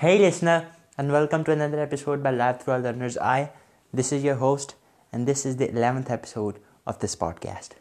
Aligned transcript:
Hey 0.00 0.18
listener, 0.18 0.68
and 0.96 1.12
welcome 1.12 1.44
to 1.44 1.52
another 1.52 1.78
episode 1.78 2.22
by 2.22 2.30
Lab 2.30 2.60
Through 2.60 2.76
a 2.76 2.78
Learner's 2.78 3.18
Eye. 3.18 3.50
This 3.92 4.12
is 4.12 4.24
your 4.24 4.36
host, 4.36 4.74
and 5.12 5.28
this 5.28 5.44
is 5.44 5.58
the 5.58 5.68
11th 5.68 6.08
episode 6.08 6.58
of 6.86 7.00
this 7.00 7.14
podcast. 7.14 7.72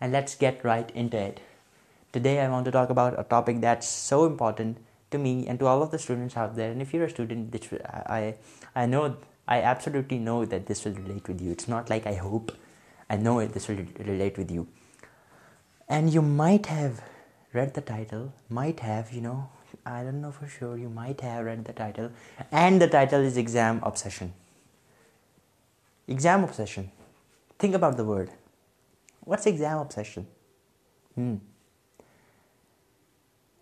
And 0.00 0.10
let's 0.10 0.34
get 0.34 0.64
right 0.64 0.90
into 0.96 1.16
it. 1.16 1.38
Today 2.12 2.40
I 2.40 2.48
want 2.48 2.64
to 2.64 2.72
talk 2.72 2.90
about 2.90 3.20
a 3.20 3.22
topic 3.22 3.60
that's 3.60 3.86
so 3.86 4.26
important 4.26 4.78
to 5.12 5.18
me 5.18 5.46
and 5.46 5.60
to 5.60 5.66
all 5.66 5.80
of 5.80 5.92
the 5.92 5.98
students 6.00 6.36
out 6.36 6.56
there. 6.56 6.72
And 6.72 6.82
if 6.82 6.92
you're 6.92 7.04
a 7.04 7.08
student, 7.08 7.54
I 7.94 8.34
absolutely 9.48 10.18
know 10.18 10.44
that 10.44 10.66
this 10.66 10.84
will 10.84 10.94
relate 10.94 11.28
with 11.28 11.40
you. 11.40 11.52
It's 11.52 11.68
not 11.68 11.88
like 11.88 12.04
I 12.04 12.14
hope. 12.14 12.50
I 13.08 13.16
know 13.16 13.46
this 13.46 13.68
will 13.68 13.86
relate 14.00 14.38
with 14.38 14.50
you. 14.50 14.66
And 15.88 16.12
you 16.12 16.20
might 16.20 16.66
have 16.66 17.00
read 17.52 17.74
the 17.74 17.80
title, 17.80 18.32
might 18.48 18.80
have, 18.80 19.12
I 19.88 20.04
don't 20.04 20.20
know 20.20 20.30
for 20.30 20.46
sure, 20.46 20.76
you 20.76 20.90
might 20.90 21.20
have 21.22 21.46
read 21.46 21.64
the 21.64 21.72
title, 21.72 22.10
and 22.52 22.80
the 22.80 22.88
title 22.88 23.22
is 23.22 23.38
Exam 23.38 23.80
Obsession. 23.82 24.34
Exam 26.06 26.44
obsession. 26.44 26.90
Think 27.58 27.74
about 27.74 27.96
the 27.96 28.04
word. 28.04 28.30
What's 29.20 29.46
exam 29.46 29.78
obsession? 29.78 30.26
Hmm. 31.14 31.36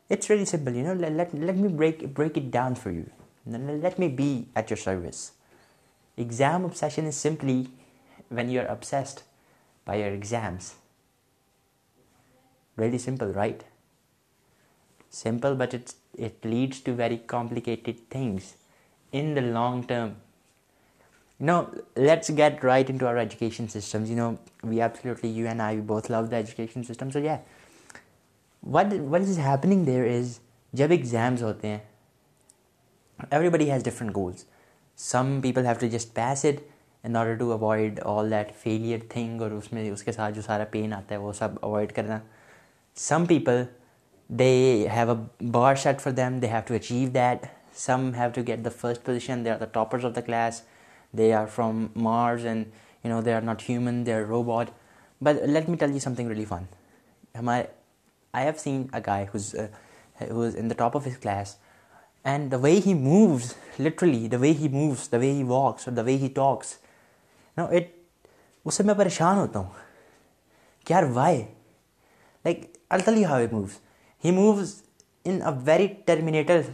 It's 0.09 0.31
really 0.31 0.45
simple, 0.45 0.73
you 0.73 0.85
know. 0.85 0.93
Let 0.93 1.33
me 1.35 1.69
break 1.69 2.37
it 2.37 2.51
down 2.51 2.77
for 2.77 2.91
you. 2.91 3.11
Let 3.47 3.99
me 3.99 4.09
be 4.09 4.49
at 4.55 4.71
your 4.71 4.77
service. 4.77 5.33
Exam 6.17 6.65
obsession 6.65 7.07
is 7.07 7.17
simply 7.17 7.69
when 8.29 8.49
you're 8.49 8.67
obsessed 8.67 9.25
by 9.85 9.97
your 9.97 10.13
exams. 10.13 10.77
Really 12.77 12.99
simple, 12.99 13.29
right? 13.29 13.65
Simple, 15.11 15.57
but 15.57 15.75
it's 15.75 15.97
it 16.19 16.47
lead 16.47 16.75
to 16.85 16.93
very 16.97 17.17
complicated 17.27 18.11
things 18.11 18.43
in 19.13 19.37
the 19.37 19.43
long 19.43 19.83
term 19.83 20.09
you 21.41 21.47
know 21.47 21.63
let's 21.97 22.31
get 22.37 22.65
right 22.65 22.91
education 22.91 23.69
systemly 23.69 24.21
education 26.33 26.83
system 26.83 27.11
so 27.11 27.19
yearning 27.19 29.85
there 29.85 30.11
is 30.11 30.41
جب 30.73 30.91
exams 30.91 31.43
ہوتے 31.43 31.69
ہیں 31.69 31.79
every 33.19 33.49
body 33.49 33.73
has 33.73 33.85
different 33.85 34.17
goals 34.17 34.45
some 34.99 35.41
people 35.43 35.67
have 35.67 35.75
to 35.81 35.87
just 35.87 36.15
passed 36.15 36.57
in 37.05 37.17
order 37.17 37.35
to 37.35 37.53
avoid 37.53 38.01
all 38.05 38.31
that 38.31 38.57
failure 38.57 38.99
thing 39.09 39.43
اور 39.43 39.51
اس 39.51 39.73
میں 39.73 39.91
اس 39.91 40.03
کے 40.03 40.13
ساتھ 40.13 40.35
جو 40.35 40.43
سارا 40.43 40.65
پین 40.71 40.93
آتا 40.93 41.15
ہے 41.15 41.21
وہ 41.21 41.33
سب 41.33 41.49
اوائڈ 41.61 41.93
کرنا 41.93 42.19
some 42.97 43.27
people 43.27 43.65
they 44.31 44.89
have 44.95 45.11
a 45.11 45.47
bar 45.47 45.75
set 45.75 46.01
for 46.01 46.13
them 46.13 46.39
they 46.39 46.47
have 46.47 46.61
to 46.67 46.75
achieve 46.75 47.09
that 47.15 47.47
some 47.77 48.11
have 48.15 48.31
to 48.35 48.43
get 48.47 48.65
the 48.65 48.71
first 48.77 49.05
position 49.07 49.45
they 49.45 49.51
are 49.51 49.59
the 49.59 49.65
toppers 49.65 50.05
of 50.05 50.15
the 50.17 50.21
class 50.21 50.61
they 51.15 51.33
are 51.35 51.47
from 51.47 51.87
Mars 51.97 52.47
and 52.47 52.65
you 53.05 53.13
know 53.13 53.21
they 53.21 53.35
are 53.35 53.41
not 53.41 53.63
human 53.69 54.07
they 54.07 54.15
are 54.15 54.21
robot 54.21 54.71
but 55.21 55.43
let 55.47 55.69
me 55.69 55.77
tell 55.77 55.93
you 55.93 55.99
some 55.99 56.15
thing 56.15 56.29
really 56.29 56.45
funny 56.45 57.63
I 58.35 58.45
have 58.45 58.53
seen 58.59 58.87
a 58.93 59.01
guy 59.07 59.27
of 60.81 61.07
class 61.23 61.57
and 62.25 62.53
the 62.53 62.57
way 62.57 62.81
he 62.87 62.95
moves 62.95 63.53
literally 63.81 64.29
the 64.29 64.37
way 64.41 64.53
he 64.53 64.69
moves 64.69 65.11
the 65.13 65.17
way 65.17 65.31
he 65.33 65.43
walks 65.43 65.89
اور 65.89 65.97
the 65.97 66.03
way 66.03 66.17
he 66.17 66.29
talks 66.35 66.75
know 67.57 67.67
it 67.67 67.95
اس 68.65 68.75
سے 68.75 68.83
میں 68.83 68.95
پریشان 68.95 69.39
ہوتا 69.39 69.59
ہوں 69.59 69.69
کیا 70.87 70.99
are 70.99 71.03
why 71.03 71.43
like 72.45 72.65
you 72.91 73.27
have 73.27 73.47
a 73.47 73.53
moves 73.53 73.79
He 74.19 74.31
moves 74.33 74.83
in 75.25 75.43
a 75.43 75.53
very 75.53 76.03
Terminator, 76.07 76.65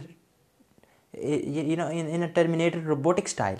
eh, 1.13 1.37
in 1.37 2.23
a 2.23 2.31
Terminator 2.31 2.79
robotic 2.79 3.27
style, 3.27 3.59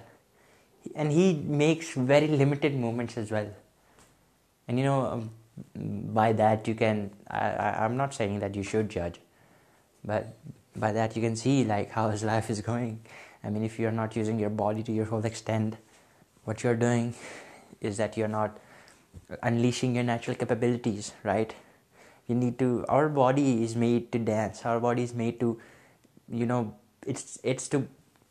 and 0.96 1.12
he 1.12 1.34
makes 1.34 1.92
very 1.92 2.28
limited 2.28 2.76
movements 2.76 3.18
as 3.18 3.32
well. 3.32 3.50
And 4.68 4.80
um, 4.88 5.32
by 5.76 6.34
that 6.34 6.68
you 6.68 6.76
can, 6.76 7.12
I'm 7.30 7.98
not 7.98 8.14
saying 8.14 8.40
that 8.40 8.56
you 8.56 8.64
should 8.64 8.90
judge, 8.90 9.20
but 10.04 10.36
by 10.76 10.92
that 10.92 11.16
you 11.16 11.22
can 11.22 11.36
see 11.36 11.64
like 11.64 11.92
how 11.92 12.10
his 12.10 12.24
life 12.24 12.50
is 12.50 12.62
going. 12.62 13.02
I 13.44 13.50
mean, 13.50 13.64
if 13.64 13.78
you're 13.78 13.92
not 13.92 14.16
using 14.16 14.40
your 14.40 14.50
body 14.50 14.84
to 14.84 14.92
your 14.92 15.06
whole 15.06 15.26
extent, 15.26 15.76
what 16.46 16.64
you're 16.64 16.76
doing 16.76 17.14
is 17.82 17.98
that 17.98 18.18
you're 18.18 18.28
not 18.28 18.58
unleashing 19.42 19.96
your 19.96 20.04
natural 20.04 20.36
capabilities, 20.36 21.14
right? 21.24 21.54
We 22.28 22.36
need 22.36 22.58
to, 22.60 22.86
our 22.88 23.10
body 23.10 23.64
is 23.64 23.76
made 23.76 24.12
to 24.14 24.20
dance, 24.20 24.66
our 24.66 24.80
body 24.80 25.04
is 25.04 25.14
made 25.14 25.40
to, 25.42 25.60
you 26.30 26.46
know, 26.46 26.74
it's 27.06 27.68
to 27.70 27.88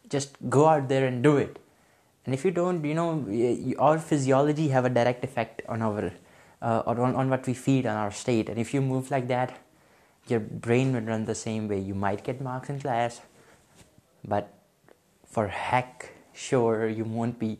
just 0.08 0.36
go 0.48 0.66
out 0.66 0.88
there 0.88 1.06
and 1.06 1.22
do 1.22 1.36
it. 1.36 1.58
And 2.25 2.34
if 2.34 2.44
you 2.44 2.50
don't, 2.50 2.84
you 2.84 2.94
know, 2.94 3.75
our 3.78 3.98
physiology 3.98 4.69
have 4.69 4.84
a 4.84 4.88
direct 4.88 5.25
effect 5.25 5.62
on 5.69 5.82
our, 5.82 6.12
uh, 6.62 6.82
on 6.86 7.28
what 7.28 7.47
we 7.47 7.54
feed, 7.54 7.86
on 7.86 7.97
our 7.97 8.12
state. 8.12 8.48
And 8.48 8.58
if 8.58 8.72
you 8.72 8.80
move 8.80 9.10
like 9.10 9.28
that, 9.28 9.58
your 10.28 10.41
brain 10.41 10.92
will 10.94 11.00
run 11.00 11.25
the 11.25 11.34
same 11.34 11.69
way. 11.69 11.80
You 11.80 11.94
might 11.94 12.22
get 12.25 12.41
marks 12.41 12.70
in 12.70 12.80
class, 12.80 13.20
but 14.25 14.54
for 15.26 15.48
heck 15.48 16.12
sure 16.32 16.88
you 16.88 17.04
won't 17.04 17.38
be, 17.38 17.58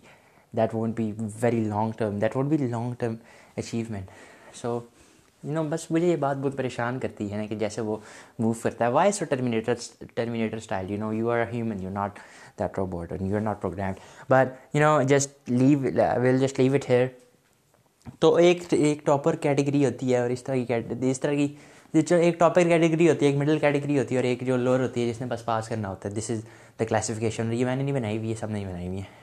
that 0.55 0.73
won't 0.73 0.95
be 0.95 1.13
very 1.13 1.65
long 1.65 1.93
term, 1.93 2.21
that 2.21 2.35
won't 2.35 2.49
be 2.49 2.59
long 2.59 2.97
term 2.97 3.21
achievement. 3.57 4.09
So 4.53 4.87
you 5.45 5.53
know 5.53 5.63
بس 5.65 5.91
مجھے 5.91 6.07
یہ 6.07 6.17
بات 6.17 6.37
بہت 6.37 6.57
پریشان 6.57 6.99
کرتی 6.99 7.31
ہے 7.33 7.37
نا 7.37 7.47
کہ 7.47 7.57
جیسے 7.57 7.81
وہ 7.81 7.97
موو 8.39 8.53
کرتا 8.63 8.85
ہے 8.85 8.91
why 8.91 9.13
so 9.13 9.25
terminator 9.25 9.75
terminator 10.15 10.57
style 10.57 10.91
you 10.91 10.99
know 10.99 11.13
you 11.13 11.31
are 11.31 11.45
human 11.53 11.83
you 11.83 11.91
not 11.91 12.19
that 12.59 12.79
robot 12.79 13.09
burden 13.09 13.27
you 13.27 13.37
are 13.37 13.41
not 13.41 13.63
pro 13.63 13.71
but 14.31 14.75
you 14.75 14.83
know 14.83 15.03
just 15.09 15.51
leave 15.51 15.79
will 16.23 16.39
just 16.39 16.61
leave 16.61 16.75
it 16.75 16.89
here 16.91 17.07
تو 18.21 18.35
ایک 18.37 18.63
ایک 18.71 19.05
ٹاپر 19.07 19.37
کیٹیگری 19.37 19.85
ہوتی 19.85 20.13
ہے 20.13 20.19
اور 20.19 20.31
اس 20.31 20.43
طرح 20.43 20.57
کی 20.57 21.11
اس 21.11 21.21
طرح 21.21 21.35
کی 21.35 21.55
جو 21.95 22.17
ایک 22.17 22.39
ٹاپر 22.39 22.63
کیٹیگری 22.63 23.09
ہوتی 23.09 23.25
ہے 23.27 23.31
ایک 23.31 23.41
مڈل 23.41 23.59
کیٹیگری 23.59 23.99
ہوتی 23.99 24.15
ہے 24.15 24.19
اور 24.19 24.25
ایک 24.25 24.47
جو 24.47 24.57
لوور 24.57 24.81
ہوتی 24.81 25.03
ہے 25.03 25.13
جس 25.13 25.21
نے 25.21 25.27
بس 25.27 25.45
پاس 25.45 25.69
کرنا 25.69 25.89
ہوتا 25.89 26.09
ہے 26.09 26.15
دس 26.15 26.31
از 26.31 26.41
دا 26.81 26.85
کلاسیفیکیشن 26.85 27.53
یہ 27.53 27.65
میں 27.65 27.77
نے 27.77 27.83
نہیں 27.83 27.95
بنائی 27.95 28.19
ہوئی 28.19 28.31
ہے 28.31 28.37
سب 28.37 28.51
نہیں 28.51 28.67
بنائی 28.67 28.87
ہوئی 28.87 28.99
ہے 28.99 29.21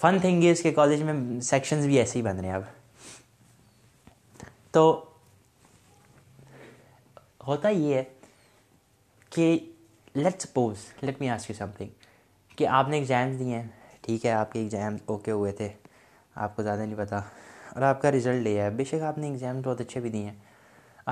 فن 0.00 0.18
تھنگ 0.20 0.44
یہ 0.44 0.52
اس 0.52 0.62
کے 0.62 0.72
کالج 0.72 1.02
میں 1.02 1.40
سیکشنز 1.40 1.86
بھی 1.86 1.98
ایسے 1.98 2.18
ہی 2.18 2.24
بن 2.24 2.38
رہے 2.38 2.48
ہیں 2.48 2.54
اب 2.54 2.62
تو 4.70 5.04
ہوتا 7.42 7.68
یہ 7.68 7.94
ہے 7.94 8.02
کہ 9.32 9.58
let 10.14 10.42
suppose 10.42 10.84
let 11.02 11.20
me 11.20 11.28
ask 11.28 11.50
you 11.50 11.56
some 11.58 11.70
thing 11.76 11.90
کہ 12.58 12.66
آپ 12.68 12.88
نے 12.88 12.96
ایگزام 12.96 13.36
دیے 13.36 13.56
ہیں 13.56 13.66
ٹھیک 14.02 14.26
ہے 14.26 14.30
آپ 14.32 14.52
کے 14.52 14.58
ایگزام 14.58 14.96
اوکے 15.06 15.30
ہوئے 15.30 15.52
تھے 15.52 15.68
آپ 16.36 16.56
کو 16.56 16.62
زیادہ 16.62 16.80
نہیں 16.80 16.96
پتہ 16.96 17.20
اور 17.72 17.82
آپ 17.82 18.02
کا 18.02 18.10
رزلٹ 18.12 18.44
دے 18.44 18.60
ہے 18.60 18.70
بے 18.70 18.84
شک 18.84 19.02
آپ 19.02 19.18
نے 19.18 19.26
ایگزام 19.26 19.60
بہت 19.60 19.80
اچھے 19.80 20.00
بھی 20.00 20.10
دیے 20.10 20.24
ہیں 20.24 20.34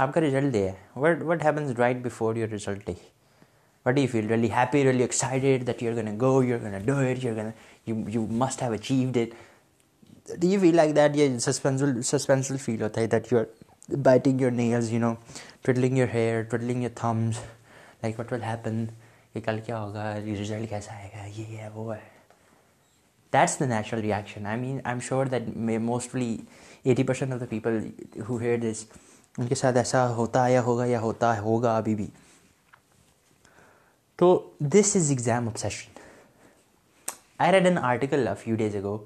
آپ 0.00 0.12
کا 0.14 0.20
رزلٹ 0.20 0.52
دے 0.54 0.68
ہے 0.68 0.74
what 0.96 1.22
what 1.22 1.44
happens 1.44 1.78
right 1.78 2.04
before 2.04 2.36
your 2.36 2.48
result 2.48 2.90
what 3.86 3.98
you 3.98 4.06
feel 4.12 4.26
really 4.26 4.50
happy 4.52 4.82
really 4.84 5.02
excited 5.02 5.66
that 5.66 5.82
you 5.82 5.94
gonna 5.96 6.16
go 6.20 6.42
you 6.42 6.58
gonna 6.58 6.72
gonna 6.72 6.86
do 6.86 6.96
it 6.96 7.06
it 7.08 7.24
you 7.24 7.34
you 7.34 7.48
you 7.86 8.08
you 8.08 8.26
must 8.36 8.62
have 8.62 8.72
achieved 8.72 9.18
feel 10.60 10.76
like 10.76 10.94
that 10.96 11.16
یہ 11.16 11.38
suspenseful 11.38 12.56
فیل 12.56 12.82
ہوتا 12.82 13.00
ہے 13.00 13.06
that 13.06 13.32
you 13.32 13.38
biting 13.96 14.40
your 14.40 14.50
nails 14.50 14.92
you 14.92 15.00
know 15.00 15.12
twiddling 15.62 15.98
your 15.98 16.08
hair 16.14 16.42
twiddling 16.42 16.82
your 16.82 16.90
thumbs 16.94 17.40
like 18.02 18.18
what 18.18 18.32
will 18.32 18.42
happen 18.42 18.84
کہ 19.32 19.40
کل 19.40 19.60
کیا 19.66 19.80
ہوگا 19.80 20.14
result 20.24 20.68
کیسا 20.70 20.94
آئے 20.94 21.08
گا 21.14 21.26
یہ 21.26 21.56
ہے 21.58 21.68
وہ 21.74 21.94
ہے 21.94 22.08
that's 23.32 23.58
the 23.60 23.66
natural 23.66 24.00
reaction 24.00 24.46
I 24.46 24.60
mean 24.60 24.80
I 24.84 24.94
am 24.94 25.00
sure 25.00 25.26
that 25.26 25.42
may 25.56 25.78
mostly 25.78 26.36
eighty 26.84 27.02
percent 27.02 27.32
of 27.32 27.40
the 27.40 27.46
people 27.48 27.78
who 28.28 28.38
hair 28.38 28.58
this 28.58 28.84
ان 29.38 29.46
کے 29.46 29.54
ساتھ 29.54 29.76
ایسا 29.76 30.08
ہوتا 30.14 30.46
ہوگا 30.60 30.84
یا 30.84 31.00
ہوتا 31.00 31.38
ہوگا 31.40 31.76
ابھی 31.76 31.94
بھی 31.94 32.06
تو 34.18 34.50
دس 34.60 34.96
از 34.96 35.10
ایگزام 35.10 35.48
آب 35.48 35.58
session 35.58 35.98
I 37.38 37.52
read 37.52 37.66
an 37.66 37.78
article 37.78 38.28
few 38.40 38.56
days 38.56 38.74
a 38.74 38.82
go 38.82 38.96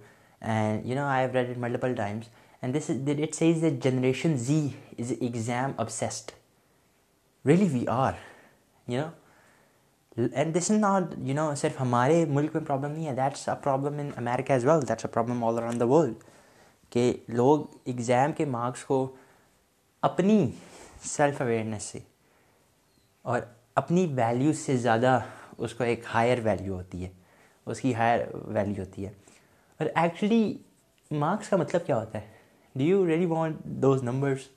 and 0.42 0.86
you 0.86 0.94
know 0.94 1.04
I 1.06 1.26
had 1.26 1.36
it 1.38 1.58
multiple 1.58 1.94
times 1.94 2.28
and 2.64 2.76
this 2.76 2.90
it 3.22 3.34
says 3.34 3.62
the 3.62 3.68
generation 3.82 4.36
Z 4.36 4.56
is 4.98 5.12
exam 5.20 5.72
obsessed 5.76 6.30
really 7.44 7.66
we 7.72 7.84
are 7.88 8.12
you 8.86 9.02
know 10.16 10.26
and 10.32 10.54
this 10.56 10.70
is 10.70 10.76
not 10.78 11.02
you 11.18 11.34
know 11.34 11.54
صرف 11.54 11.80
ہمارے 11.80 12.24
ملک 12.28 12.54
میں 12.54 12.64
problem 12.64 12.90
نہیں 12.90 13.06
ہے 13.06 13.14
that's 13.14 13.48
a 13.48 13.54
problem 13.64 13.98
in 13.98 14.10
America 14.16 14.54
as 14.54 14.64
well 14.64 14.88
that's 14.88 15.04
a 15.04 15.12
problem 15.12 15.44
all 15.44 15.58
around 15.58 15.80
the 15.80 15.86
world 15.86 16.24
کہ 16.92 17.12
لوگ 17.28 17.66
exam 17.84 18.32
کے 18.32 18.44
marks 18.44 18.84
کو 18.84 19.06
اپنی 20.02 20.50
سیلف 21.06 21.40
اویئرنیس 21.42 21.82
سے 21.82 21.98
اور 23.24 23.40
اپنی 23.76 24.06
ویلیو 24.16 24.52
سے 24.52 24.76
زیادہ 24.76 25.18
اس 25.58 25.74
کو 25.74 25.84
ایک 25.84 26.04
ہائر 26.14 26.38
ویلیو 26.44 26.74
ہوتی 26.74 27.04
ہے 27.04 27.10
اس 27.66 27.80
کی 27.80 27.94
ہائر 27.94 28.26
ویلیو 28.34 28.82
ہوتی 28.82 29.06
ہے 29.06 29.12
اور 29.80 29.86
ایکچولی 29.94 30.56
مارکس 31.10 31.48
کا 31.48 31.56
مطلب 31.56 31.86
کیا 31.86 31.96
ہوتا 31.96 32.20
ہے 32.20 32.33
Do 32.76 32.84
you 32.84 33.04
really 33.04 33.26
want 33.26 33.80
those 33.80 34.02
numbers? 34.02 34.48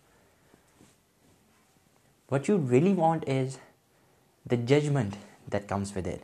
What 2.30 2.48
you 2.48 2.58
really 2.58 2.94
want 2.94 3.28
is 3.28 3.60
the 4.46 4.58
judgment 4.58 5.18
that 5.48 5.68
comes 5.68 5.94
with 5.94 6.08
it. 6.08 6.24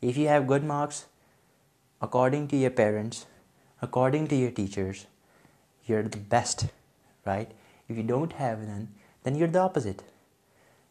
If 0.00 0.16
you 0.16 0.28
have 0.28 0.46
good 0.46 0.64
marks, 0.64 1.06
according 2.00 2.48
to 2.48 2.56
your 2.56 2.70
parents, 2.70 3.26
according 3.80 4.28
to 4.28 4.36
your 4.36 4.50
teachers, 4.50 5.06
you're 5.86 6.04
the 6.04 6.16
best, 6.16 6.66
right? 7.26 7.50
If 7.88 7.96
you 7.96 8.02
don't 8.02 8.32
have 8.34 8.60
none, 8.60 8.88
then 9.24 9.34
you're 9.34 9.48
the 9.48 9.58
opposite. 9.58 10.02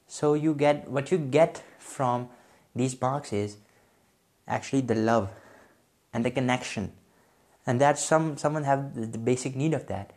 So 0.07 0.33
you 0.33 0.53
get 0.53 0.89
what 0.89 1.11
you 1.11 1.17
get 1.17 1.63
from 1.79 2.29
these 2.75 2.99
marks 2.99 3.31
is 3.31 3.57
actually 4.47 4.81
the 4.81 4.95
love 4.95 5.29
and 6.13 6.25
the 6.25 6.31
connection, 6.31 6.91
and 7.65 7.79
that 7.79 7.97
someone 7.97 8.65
have 8.65 9.11
the 9.11 9.17
basic 9.17 9.55
need 9.55 9.73
of 9.73 9.87
that. 9.87 10.11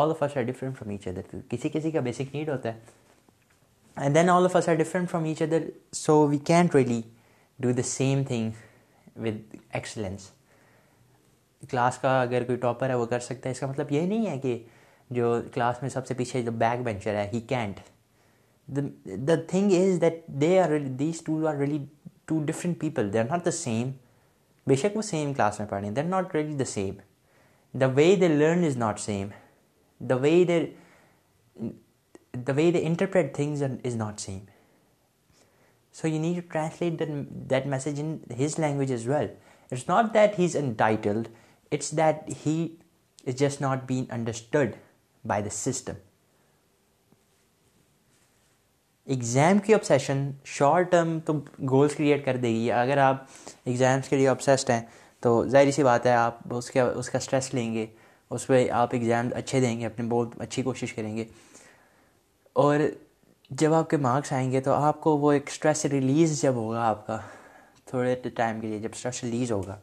all 0.00 0.10
of 0.10 0.22
us 0.22 0.36
are 0.36 0.42
different 0.42 0.78
from 0.78 0.90
each 0.90 1.06
other 1.08 1.36
کسی 1.48 1.68
کسی 1.68 1.90
کا 1.90 2.00
basic 2.00 2.34
need 2.34 2.48
ہوتا 2.48 2.68
ہے 2.68 2.78
and 3.96 4.14
then 4.14 4.30
all 4.30 4.44
of 4.44 4.56
us 4.56 4.68
are 4.68 4.74
different 4.74 5.10
from 5.10 5.24
each 5.24 5.42
other 5.42 5.68
so 5.92 6.26
we 6.28 6.38
can't 6.46 6.74
really 6.74 7.00
do 7.58 7.72
the 7.72 7.82
same 7.82 8.22
thing 8.24 8.50
with 9.16 9.56
excellence 9.70 10.30
class 11.70 11.98
کا 11.98 12.20
اگر 12.22 12.44
کوئی 12.44 12.58
topper 12.58 12.88
ہے 12.88 12.94
وہ 12.94 13.06
کر 13.06 13.20
سکتا 13.20 13.48
ہے 13.48 13.52
اس 13.52 13.60
کا 13.60 13.66
مطلب 13.66 13.92
یہ 13.92 14.06
نہیں 14.06 14.26
ہے 14.26 14.38
کہ 14.38 14.58
جو 15.10 15.34
کلاس 15.54 15.82
میں 15.82 15.90
سب 15.90 16.06
سے 16.06 16.14
پیچھے 16.14 16.42
جو 16.42 16.52
بیک 16.52 16.82
بینچر 16.84 17.14
ہے 17.14 17.28
he 17.32 17.40
can't 17.40 17.80
the 19.28 19.34
thing 19.48 19.72
is 19.72 20.00
that 20.00 20.26
they 20.40 20.58
are 20.60 20.78
these 20.98 21.20
two 21.20 21.46
are 21.46 21.56
really 21.56 21.84
two 22.24 22.42
different 22.44 22.80
people 22.80 23.12
they 23.12 23.18
are 23.18 23.24
not 23.24 23.44
the 23.44 23.50
same 23.50 23.90
بے 24.66 24.76
شک 24.76 24.96
وہ 24.96 25.02
سیم 25.02 25.32
کلاس 25.34 25.60
میں 25.60 25.68
پڑھیں 25.68 25.90
are 25.98 26.04
not 26.04 26.34
really 26.34 26.56
the 26.56 26.64
same 26.64 26.94
the 27.74 27.86
way 27.86 28.14
they 28.16 28.28
learn 28.28 28.64
is 28.64 28.76
not 28.76 29.00
same 29.00 29.28
the 30.02 30.14
way 30.16 30.44
there 30.44 30.64
the 32.38 32.52
way 32.56 32.70
they 32.72 32.86
interpret 32.86 33.34
things 33.36 33.62
is 33.62 33.96
not 33.96 34.20
same 34.20 34.38
so 35.94 36.08
you 36.08 36.20
need 36.20 36.36
to 36.36 36.48
translate 36.52 37.02
that 37.50 37.66
message 37.66 38.00
in 38.00 38.16
his 38.40 38.58
language 38.58 38.92
is 38.92 39.06
well 39.08 39.26
it's 39.72 39.88
not 39.88 40.14
that 40.14 40.38
he 40.38 40.44
is 40.44 40.56
entitled 40.56 41.28
it's 41.72 41.90
that 41.96 42.30
he 42.46 42.56
is 43.26 43.36
just 43.36 43.60
not 43.62 43.84
being 43.86 44.12
understood 44.12 44.76
by 45.24 45.42
the 45.42 45.54
system 45.54 45.94
exam 49.06 49.58
کی 49.58 49.74
obsession 49.74 50.30
short 50.44 50.90
term 50.90 51.18
تو 51.20 51.32
goals 51.70 51.94
create 51.96 52.24
کر 52.24 52.36
دے 52.36 52.48
گی 52.48 52.70
اگر 52.72 52.98
آپ 52.98 53.24
exams 53.64 54.08
کے 54.08 54.16
لیے 54.16 54.28
آپسیسڈ 54.28 54.70
ہیں 54.70 54.80
تو 55.22 55.44
ظاہری 55.48 55.72
سی 55.72 55.82
بات 55.82 56.06
ہے 56.06 56.12
آپ 56.12 56.54
اس 56.54 56.70
کے 56.70 56.80
اس 56.80 57.10
کا 57.10 57.18
اسٹریس 57.18 57.52
لیں 57.54 57.72
گے 57.74 57.86
اس 58.32 58.46
پہ 58.46 58.68
آپ 58.72 58.88
ایگزام 58.92 59.28
اچھے 59.34 59.60
دیں 59.60 59.78
گے 59.80 59.86
اپنے 59.86 60.06
بہت 60.08 60.40
اچھی 60.40 60.62
کوشش 60.62 60.92
کریں 60.92 61.16
گے 61.16 61.24
اور 62.56 62.80
جب 63.50 63.72
آپ 63.74 63.88
کے 63.90 63.96
مارکس 63.98 64.32
آئیں 64.32 64.50
گے 64.52 64.60
تو 64.60 64.72
آپ 64.74 65.00
کو 65.00 65.16
وہ 65.18 65.32
ایک 65.32 65.48
اسٹریس 65.48 65.84
ریلیز 65.86 66.40
جب 66.42 66.54
ہوگا 66.54 66.86
آپ 66.86 67.06
کا 67.06 67.18
تھوڑے 67.86 68.14
ٹائم 68.34 68.60
کے 68.60 68.66
لیے 68.66 68.78
جب 68.78 68.88
اسٹریس 68.92 69.22
ریلیز 69.24 69.52
ہوگا 69.52 69.76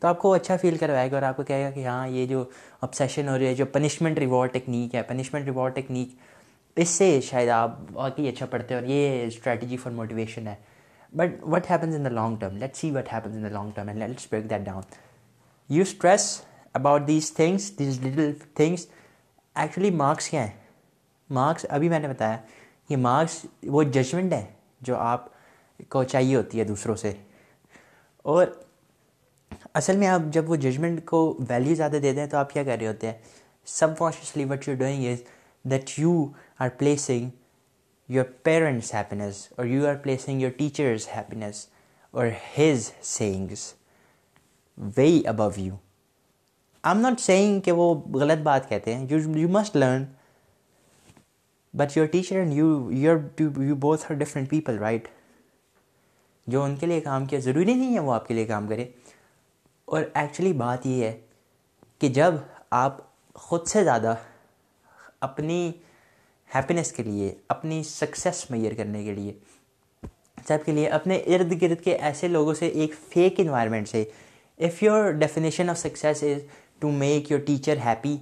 تو 0.02 0.08
آپ 0.08 0.18
کو 0.18 0.32
اچھا 0.32 0.56
فیل 0.56 0.76
کروائے 0.76 1.10
گا 1.10 1.16
اور 1.16 1.22
آپ 1.22 1.36
کو 1.36 1.42
کہے 1.42 1.64
گا 1.64 1.70
کہ 1.70 1.86
ہاں 1.86 2.08
یہ 2.08 2.26
جو 2.26 2.44
ہو 2.82 3.38
رہی 3.38 3.46
ہے 3.46 3.54
جو 3.54 3.66
پنشمنٹ 3.66 4.18
ریوارڈ 4.18 4.52
ٹیکنیک 4.52 4.94
ہے 4.94 5.02
پنشمنٹ 5.02 5.44
ریوارڈ 5.44 5.74
ٹیکنیک 5.74 6.14
اس 6.76 6.88
سے 6.88 7.20
شاید 7.20 7.48
آپ 7.50 7.76
واقعی 7.92 8.28
اچھا 8.28 8.46
پڑھتے 8.46 8.74
ہیں 8.74 8.80
اور 8.80 8.88
یہ 8.88 9.26
اسٹریٹجی 9.26 9.76
فار 9.76 9.92
موٹیویشن 9.92 10.46
ہے 10.46 10.54
but 11.12 11.42
what 11.44 11.70
happens 11.70 11.94
in 11.94 12.04
the 12.04 12.10
long 12.10 12.36
term 12.36 12.56
let 12.56 12.76
see 12.76 12.90
what 12.90 13.12
happens 13.12 13.36
in 13.36 13.42
the 13.42 13.48
long 13.48 13.70
term 13.70 13.88
and 13.88 13.98
let's 14.00 14.26
break 14.30 14.50
that 14.50 14.60
down 14.60 14.82
you 15.70 15.82
stress 15.82 16.26
about 16.74 17.06
these 17.06 17.32
things 17.32 17.78
these 17.78 18.00
little 18.02 18.32
things 18.54 18.86
actually 19.56 19.90
marks 19.90 20.28
کیا 20.28 20.44
ہیں 20.44 20.52
marks 21.30 21.66
ابھی 21.68 21.88
میں 21.88 21.98
نے 21.98 22.08
بتایا 22.08 22.36
یہ 22.88 22.96
marks 22.96 23.44
وہ 23.62 23.82
judgment 23.82 24.32
ہے 24.32 24.44
جو 24.80 24.96
آپ 24.96 25.28
کو 25.88 26.04
چاہیے 26.04 26.36
ہوتی 26.36 26.58
ہے 26.58 26.64
دوسروں 26.64 26.96
سے 26.96 27.12
اور 28.24 28.46
اصل 29.74 29.96
میں 29.96 30.08
آپ 30.08 30.20
جب 30.32 30.50
وہ 30.50 30.56
ججمنٹ 30.56 31.04
کو 31.04 31.22
ویلیو 31.48 31.74
زیادہ 31.74 31.96
دے 32.02 32.12
دیں 32.12 32.26
تو 32.26 32.36
آپ 32.36 32.52
کیا 32.52 32.64
کر 32.64 32.76
رہے 32.78 32.86
ہوتے 32.86 33.06
ہیں 33.06 33.14
سب 33.66 33.98
consciously 33.98 34.44
what 34.44 34.68
you 34.68 34.74
doing 34.74 35.06
is 35.06 35.22
that 35.64 35.98
you 35.98 36.26
are 36.58 36.68
placing 36.68 37.28
your 38.08 38.24
parents 38.42 38.94
happiness 38.94 39.46
اور 39.58 39.66
you 39.66 39.86
are 39.86 39.94
placing 39.94 40.42
your 40.42 40.50
teachers 40.50 41.08
happiness 41.16 41.66
اور 42.10 42.26
his 42.58 42.90
sayings 43.02 43.72
way 44.96 45.08
Abu 45.26 45.48
you 45.56 45.74
I 46.84 46.96
am 46.96 47.02
not 47.02 47.20
saying 47.20 47.60
کہ 47.60 47.72
وہ 47.72 47.94
غلط 48.14 48.38
بات 48.38 48.68
کہتے 48.68 48.94
ہیں 48.94 49.06
you 49.10 49.18
you 49.38 49.48
must 49.48 49.76
learn 49.76 50.04
but 51.74 51.96
your 51.96 52.06
teacher 52.06 52.36
and 52.36 52.52
you 52.52 52.66
you 52.92 53.16
you 53.62 53.74
both 53.74 54.12
different 54.12 54.50
people 54.50 54.78
right 54.78 55.08
جو 56.46 56.62
ان 56.62 56.76
کے 56.76 56.86
لیے 56.86 57.00
کام 57.00 57.26
کیا 57.26 57.38
ضروری 57.38 57.74
نہیں 57.74 57.94
ہے 57.94 58.00
وہ 58.00 58.12
آپ 58.12 58.28
کے 58.28 58.34
لیے 58.34 58.44
کام 58.44 58.66
کرے 58.66 58.86
اور 59.84 60.02
ایکچولی 60.14 60.52
بات 60.52 60.86
یہ 60.86 61.04
ہے 61.04 61.16
کہ 61.98 62.08
جب 62.08 62.34
آپ 62.70 62.98
خود 63.34 63.66
سے 63.66 63.84
زیادہ 63.84 64.14
اپنی 65.20 65.72
ہیپینس 66.54 66.92
کے 66.92 67.02
لیے 67.02 67.34
اپنی 67.48 67.82
سکسیس 67.82 68.50
میئر 68.50 68.74
کرنے 68.74 69.04
کے 69.04 69.14
لیے 69.14 69.32
سب 70.46 70.58
کے 70.64 70.72
لیے 70.72 70.88
اپنے 70.88 71.16
ارد 71.16 71.62
گرد 71.62 71.84
کے 71.84 71.96
ایسے 71.96 72.28
لوگوں 72.28 72.54
سے 72.54 72.66
ایک 72.66 72.94
فیک 73.08 73.40
انوائرمنٹ 73.40 73.88
سے 73.88 74.04
if 74.58 74.82
your 74.82 75.10
definition 75.10 75.70
of 75.70 75.78
success 75.78 76.24
is 76.24 76.40
to 76.84 76.90
make 76.92 77.30
your 77.32 77.40
teacher 77.40 77.76
happy 77.84 78.16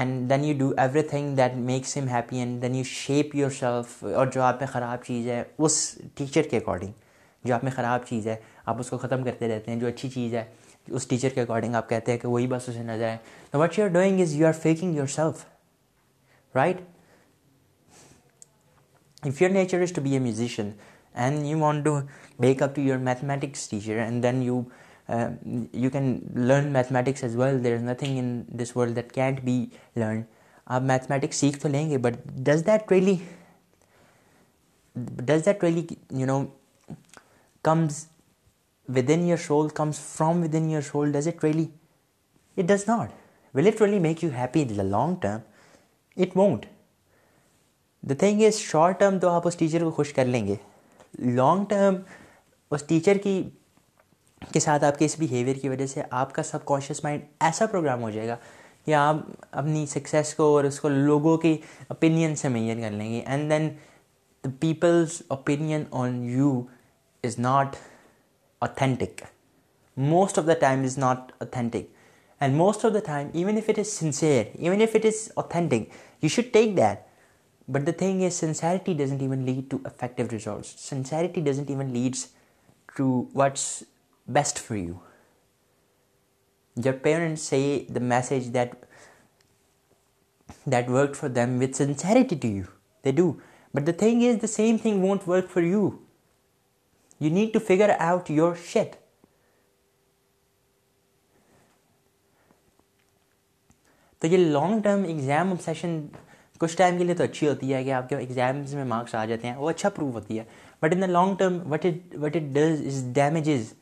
and 0.00 0.28
then 0.30 0.44
you 0.44 0.54
do 0.58 0.72
every 0.76 1.02
thing 1.02 1.36
that 1.36 1.56
makes 1.60 1.96
him 1.96 2.08
happy 2.08 2.38
and 2.38 2.60
then 2.62 2.74
you 2.74 2.84
shape 2.86 3.34
your 3.36 3.50
self 3.50 4.02
اور 4.14 4.26
جو 4.26 4.42
آپ 4.42 4.60
میں 4.60 4.66
خراب 4.66 5.04
چیز 5.04 5.26
ہے 5.26 5.42
اس 5.58 5.78
ٹیچر 6.14 6.42
کے 6.42 6.56
اکارڈنگ 6.56 6.92
جو 7.44 7.54
آپ 7.54 7.64
میں 7.64 7.72
خراب 7.72 8.04
چیز 8.06 8.26
ہے 8.26 8.36
آپ 8.66 8.80
اس 8.80 8.90
کو 8.90 8.98
ختم 8.98 9.22
کرتے 9.22 9.48
رہتے 9.48 9.70
ہیں 9.70 9.80
جو 9.80 9.86
اچھی 9.86 10.10
چیز 10.10 10.34
ہے 10.34 10.44
اس 10.88 11.06
ٹیچر 11.06 11.28
کے 11.28 11.40
اکارڈنگ 11.40 11.74
آپ 11.74 11.88
کہتے 11.88 12.12
ہیں 12.12 12.18
کہ 12.18 12.28
وہی 12.28 12.46
بس 12.46 12.68
اسے 12.68 12.82
نظر 12.82 13.04
آئے 13.04 13.58
what 13.58 13.78
you 13.78 13.84
are 13.84 13.90
doing 13.90 14.20
is 14.20 14.34
you 14.34 14.46
are 14.46 14.52
faking 14.52 14.96
your 14.96 15.06
self 15.06 15.44
right 16.54 16.80
if 19.22 19.42
your 19.42 19.50
nature 19.50 19.82
is 19.82 19.92
to 19.92 20.02
be 20.02 20.12
a 20.12 20.18
musician 20.18 20.70
and 21.14 21.46
you 21.46 21.58
want 21.58 21.84
to 21.84 21.98
make 22.38 22.62
up 22.62 22.74
to 22.76 22.82
your 22.82 22.98
mathematics 23.00 23.68
teacher 23.68 23.98
and 23.98 24.22
then 24.22 24.42
you 24.42 24.62
you 25.12 25.90
can 25.90 26.18
learn 26.34 26.72
mathematics 26.72 27.22
as 27.24 27.36
well 27.36 27.62
there 27.64 27.74
is 27.74 27.82
nothing 27.82 28.18
in 28.18 28.42
this 28.58 28.76
world 28.76 28.96
that 28.96 29.12
can't 29.12 29.40
be 29.40 29.64
learn 29.96 30.22
آپ 30.66 30.82
mathematics 30.82 31.36
سیکھ 31.36 31.58
تو 31.58 31.68
لیں 31.68 31.88
گے 31.90 31.98
but 31.98 32.16
does 32.46 32.66
that 32.66 32.92
really 32.92 33.16
does 34.96 35.44
that 35.46 35.64
really 35.64 35.86
you 36.10 36.26
know 36.26 36.44
comes 37.64 38.04
with 38.88 39.10
in 39.10 39.26
your 39.28 39.36
soul 39.36 39.68
comes 39.68 39.98
from 39.98 40.42
with 40.42 40.54
in 40.54 40.70
your 40.70 40.80
soul 40.80 41.12
does 41.12 41.28
it 41.28 41.44
really 41.44 41.66
it 42.56 42.64
does 42.64 42.88
not 42.88 43.10
will 43.54 43.66
it 43.66 43.82
really 43.82 43.98
make 43.98 44.24
you 44.24 44.30
happy 44.36 44.62
in 44.62 44.76
the 44.78 44.82
long 44.82 45.16
term 45.20 45.40
it 46.16 46.36
won't 46.36 46.66
the 48.02 48.14
thing 48.18 48.42
is 48.42 48.58
short 48.60 48.98
term 49.00 49.18
تو 49.18 49.28
آپ 49.28 49.46
اس 49.46 49.56
teacher 49.56 49.82
کو 49.82 49.90
خوش 49.90 50.12
کر 50.12 50.24
لیں 50.24 50.46
گے 50.46 50.54
long 51.18 51.64
term 51.64 51.96
اس 52.70 52.82
teacher 52.82 53.18
کی 53.22 53.42
کے 54.52 54.60
ساتھ 54.60 54.84
آپ 54.84 54.98
کے 54.98 55.04
اس 55.04 55.18
بیہیویئر 55.18 55.56
کی 55.62 55.68
وجہ 55.68 55.86
سے 55.86 56.02
آپ 56.10 56.34
کا 56.34 56.42
سب 56.42 56.64
کانشیس 56.64 57.02
مائنڈ 57.04 57.22
ایسا 57.40 57.66
پروگرام 57.66 58.02
ہو 58.02 58.10
جائے 58.10 58.28
گا 58.28 58.36
کہ 58.86 58.94
آپ 58.94 59.16
اپنی 59.50 59.84
سکسیس 59.86 60.34
کو 60.34 60.44
اور 60.54 60.64
اس 60.64 60.80
کو 60.80 60.88
لوگوں 60.88 61.36
کی 61.38 61.56
اوپینین 61.88 62.34
سے 62.36 62.48
میئر 62.48 62.80
کر 62.80 62.90
لیں 62.90 63.10
گے 63.12 63.20
and 63.20 63.50
then 63.50 63.68
the 64.44 64.50
Peoples 64.60 65.20
opinion 65.28 65.84
on 65.92 66.22
you 66.30 66.60
is 67.24 67.38
not 67.38 67.76
authentic 68.62 69.22
most 69.96 70.38
of 70.38 70.46
the 70.46 70.54
time 70.60 70.82
is 70.82 70.98
not 70.98 71.32
authentic 71.40 71.86
and 72.40 72.56
most 72.56 72.84
of 72.84 72.94
the 72.94 72.98
time 73.06 73.28
even 73.32 73.56
if 73.56 73.68
it 73.68 73.78
is 73.78 73.92
sincere 73.92 74.44
even 74.54 74.82
if 74.82 74.94
it 74.94 75.06
is 75.06 75.28
authentic 75.36 75.88
you 76.22 76.28
should 76.28 76.52
take 76.52 76.76
that 76.76 77.10
but 77.68 77.86
the 77.86 77.92
thing 77.98 78.22
is 78.22 78.34
sincerity 78.34 78.94
doesn't 78.94 79.22
even 79.22 79.44
lead 79.44 79.70
to 79.70 79.78
effective 79.84 80.22
result 80.32 80.66
sincerity 80.66 81.40
doesn't 81.40 81.70
even 81.70 81.90
leads 81.90 82.26
to 82.96 83.06
what's 83.34 83.66
best 84.38 84.58
for 84.58 84.76
you. 84.76 85.00
Your 86.76 86.94
parents 86.94 87.42
say 87.42 87.84
the 87.86 88.00
message 88.00 88.48
that 88.52 88.76
that 90.66 90.88
worked 90.88 91.16
for 91.16 91.28
them 91.28 91.58
with 91.58 91.74
sincerity 91.74 92.36
to 92.36 92.48
you. 92.48 92.68
They 93.04 93.12
do. 93.12 93.28
But 93.74 93.86
the 93.86 93.92
thing 93.92 94.22
is 94.22 94.38
the 94.38 94.48
same 94.48 94.78
thing 94.78 95.02
won't 95.02 95.26
work 95.26 95.48
for 95.48 95.62
you. 95.62 95.84
You 97.20 97.30
need 97.30 97.52
to 97.52 97.60
figure 97.60 97.96
out 97.98 98.30
your 98.30 98.54
shit. 98.72 98.98
تو 104.22 104.28
یہ 104.28 104.38
long 104.38 104.80
term 104.82 105.02
exam 105.04 105.52
session 105.60 105.96
کچھ 106.60 106.76
time 106.76 106.98
کے 106.98 107.04
لیے 107.04 107.14
تو 107.14 107.24
اچھی 107.24 107.48
ہوتی 107.48 107.72
ہے 107.74 107.82
کہ 107.84 107.92
آپ 107.92 108.08
کے 108.08 108.16
ایگزامز 108.16 108.74
میں 108.74 108.84
مارکس 108.92 109.14
آ 109.14 109.24
جاتے 109.26 109.48
ہیں 109.48 109.54
وہ 109.56 109.70
اچھا 109.70 109.88
پروو 109.96 110.10
ہوتی 110.12 110.38
ہے 110.38 110.44
but 110.82 110.94
in 110.94 111.00
the 111.00 111.06
long 111.06 111.34
term 111.38 111.58
what 111.72 111.86
it 111.86 112.14
what 112.22 112.36
it 112.36 112.52
does 112.54 112.86
is 112.86 113.02
damages 113.14 113.72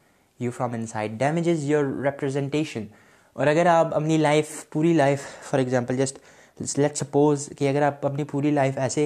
you 0.40 0.50
from 0.50 0.72
inside 0.72 1.18
damage 1.18 1.48
is 1.48 1.64
your 1.64 1.84
representation 2.04 2.84
اور 3.36 3.46
اگر 3.46 3.66
آپ 3.66 3.94
اپنی 3.94 4.16
لائف 4.16 4.48
پوری 4.70 4.92
life 4.92 5.22
for 5.42 5.58
example 5.58 5.96
just 5.96 6.78
let 6.78 6.96
suppose 6.96 7.48
کہ 7.58 7.68
اگر 7.68 7.82
آپ 7.82 8.06
اپنی 8.06 8.24
پوری 8.24 8.50
لائف 8.50 8.78
ایسے 8.78 9.06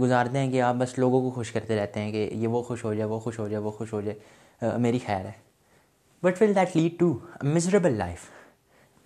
گزارتے 0.00 0.38
ہیں 0.38 0.50
کہ 0.50 0.62
آپ 0.62 0.74
بس 0.74 0.98
لوگوں 0.98 1.20
کو 1.20 1.30
خوش 1.30 1.52
کرتے 1.52 1.76
رہتے 1.76 2.00
ہیں 2.00 2.12
کہ 2.12 2.28
یہ 2.32 2.48
وہ 2.48 2.62
خوش 2.62 2.84
ہو 2.84 2.94
جائے 2.94 3.08
وہ 3.08 3.18
خوش 3.18 3.38
ہو 3.38 3.48
جائے 3.48 3.62
وہ 3.62 3.70
خوش 3.70 3.92
ہو 3.92 4.00
جائے 4.00 4.78
میری 4.78 4.98
خیر 5.06 5.24
ہے 5.24 5.32
but 6.22 6.42
will 6.42 6.54
that 6.54 6.76
lead 6.76 6.98
to 6.98 7.12
miserable 7.12 7.52
miserable 7.52 7.98
life 7.98 8.26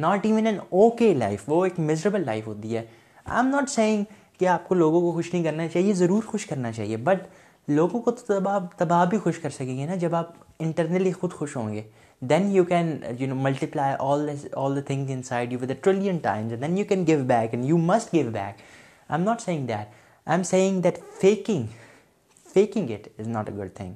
not 0.00 0.26
even 0.26 0.46
an 0.46 0.58
okay 0.70 1.12
life 1.14 1.42
وہ 1.46 1.64
ایک 1.64 1.78
میزریبل 1.78 2.24
لائف 2.26 2.46
ہوتی 2.46 2.76
ہے 2.76 2.82
آئی 3.24 3.36
ایم 3.36 3.48
ناٹ 3.48 3.70
سینگ 3.70 4.04
کہ 4.38 4.46
آپ 4.48 4.68
کو 4.68 4.74
لوگوں 4.74 5.00
کو 5.00 5.12
خوش 5.12 5.32
نہیں 5.32 5.44
کرنا 5.44 5.68
چاہیے 5.68 5.92
ضرور 5.92 6.22
خوش 6.22 6.46
کرنا 6.46 6.72
چاہیے 6.72 6.96
بٹ 6.96 7.26
لوگوں 7.68 8.00
کو 8.00 8.10
تو 8.10 8.24
تب 8.26 8.48
آپ 8.48 8.78
تب 8.78 8.92
آپ 8.92 9.08
بھی 9.08 9.18
خوش 9.18 9.38
کر 9.38 9.50
سکیں 9.50 9.76
گے 9.78 9.86
نا 9.86 9.94
جب 9.94 10.14
آپ 10.14 10.32
انٹرنلی 10.62 11.12
خود 11.12 11.32
خوش 11.32 11.56
ہوں 11.56 11.72
گے 11.74 11.82
then 12.22 12.50
you 12.52 12.64
can 12.64 12.96
you 13.18 13.26
know 13.28 13.34
multiply 13.34 13.94
all 13.98 14.28
all 14.52 14.76
the 14.76 14.80
thing 14.86 15.10
in 15.10 15.22
side 15.22 15.52
you 15.52 15.58
with 15.62 15.70
a 15.70 15.76
trillion 15.76 16.18
times 16.18 16.52
then 16.60 16.78
you 16.78 16.84
can 16.88 17.06
give 17.06 17.24
back 17.26 17.54
and 17.54 17.64
you 17.64 17.78
must 17.78 18.12
give 18.14 18.30
back 18.30 18.60
I 19.08 19.18
am 19.18 19.24
not 19.24 19.40
saying 19.40 19.66
that 19.66 19.76
I 19.76 20.36
am 20.36 20.42
saying 20.42 20.80
that 20.82 20.98
faking 21.20 21.66
faking 22.54 22.90
it 22.90 23.08
is 23.18 23.28
not 23.28 23.50
a 23.50 23.56
good 23.56 23.74
thing 23.76 23.94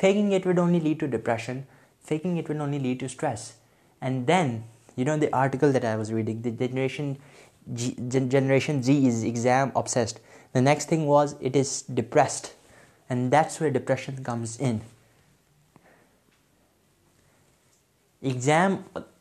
faking 0.00 0.32
it 0.32 0.46
would 0.46 0.58
only 0.58 0.80
lead 0.80 1.00
to 1.00 1.06
depression 1.06 1.60
faking 2.04 2.38
it 2.38 2.50
would 2.50 2.60
only 2.60 2.78
lead 2.78 3.00
to 3.00 3.06
stress 3.06 3.50
and 4.02 4.26
then 4.28 4.58
you 4.96 5.06
know 5.06 5.16
the 5.16 5.26
article 5.32 5.74
that 5.74 5.84
I 5.84 5.96
was 5.96 6.12
reading 6.12 6.42
the 6.42 6.66
generation 6.66 7.12
generation 8.28 8.80
G 8.80 9.06
is 9.08 9.24
exam 9.24 9.70
obsessed 9.74 10.18
the 10.54 10.60
next 10.60 10.88
thing 10.88 11.08
was 11.08 11.34
it 11.40 11.56
is 11.56 11.82
depressed 11.88 12.46
and 13.10 13.32
that's 13.32 13.60
where 13.62 13.72
depression 13.72 14.22
comes 14.22 14.56
in 14.60 14.78
exam 18.26 18.76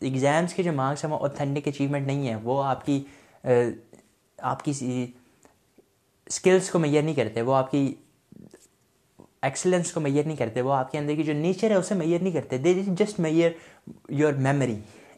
exams 0.02 0.54
کے 0.54 0.64
جو 0.64 0.72
marks 0.74 1.04
ہیں 1.06 1.12
وہ 1.12 1.18
authentic 1.18 1.68
achievement 1.68 2.08
نہیں 2.08 2.28
ہیں 2.28 2.36
وہ 2.44 2.64
آپ 2.64 2.86
کی 2.86 3.04
آپ 4.40 4.64
کی 4.64 4.72
اسکلس 6.28 6.70
کو 6.70 6.80
میئر 6.80 7.04
نہیں 7.04 7.16
کرتے 7.16 7.42
وہ 7.42 7.56
آپ 7.56 7.72
کی 7.72 7.94
ایکسلنس 9.42 9.92
کو 9.92 10.00
میئر 10.00 10.26
نہیں 10.26 10.36
کرتے 10.36 10.62
وہ 10.62 10.74
آپ 10.74 10.92
کے 10.92 10.98
اندر 10.98 11.16
کی 11.16 11.24
جو 11.24 11.34
نیچر 11.34 11.72
ہے 11.72 11.76
اسے 11.76 11.96
میئر 11.96 12.22
نہیں 12.22 12.34
کرتے 12.34 12.58
they 12.58 12.74
just 12.96 13.20
mayor 13.20 13.52
your 14.10 14.34
memory 14.40 14.80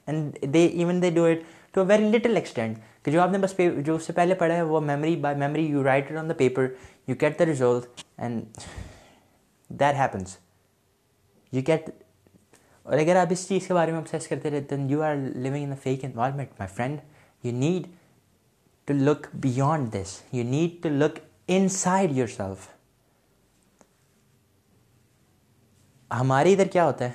and 0.08 0.38
they 0.54 0.66
even 0.66 1.02
they 1.02 1.10
do 1.10 1.24
it 1.26 1.38
to 1.74 1.82
a 1.82 1.88
very 1.88 2.10
little 2.10 2.36
extent 2.36 2.78
کہ 3.04 3.12
جو 3.12 3.22
آپ 3.22 3.32
نے 3.32 3.38
بس 3.38 3.54
جو 3.86 3.96
اس 3.96 4.08
سے 4.08 4.14
پہلے 4.14 4.36
پڑھا 4.36 4.56
ہے 4.56 4.62
وہ 4.62 4.80
memory 4.82 5.16
by 5.16 5.36
memory 5.36 5.66
you 5.66 5.84
write 5.84 6.12
on 6.12 6.30
the 6.30 6.34
paper 6.34 6.68
you 7.08 7.16
get 7.22 7.40
the 7.40 7.46
result 7.46 7.80
and 8.18 8.44
that 9.70 9.96
happens 9.96 10.38
you 11.54 11.62
get 11.68 11.90
اور 12.88 12.98
اگر 12.98 13.16
آپ 13.16 13.28
اس 13.32 13.48
چیز 13.48 13.68
کے 13.68 13.74
بارے 13.74 13.92
میں 13.92 14.00
ابسیس 14.00 14.28
کرتے 14.28 14.76
you 14.90 15.02
are 15.04 15.16
living 15.16 15.64
in 15.64 15.76
fake 15.84 16.04
environment 16.06 16.50
my 16.60 16.76
friend 16.76 17.00
you 17.44 17.52
need 17.54 17.88
to 18.88 18.94
look 18.94 19.28
beyond 19.36 19.92
this 19.94 20.16
you 20.34 20.44
need 20.44 20.82
to 20.84 20.90
look 20.90 21.20
in 21.48 21.68
side 21.70 22.12
your 22.18 22.28
self 22.28 22.68
ہمارے 26.12 26.54
ادھر 26.54 26.68
کیا 26.68 26.86
ہوتا 26.86 27.06
ہے 27.06 27.12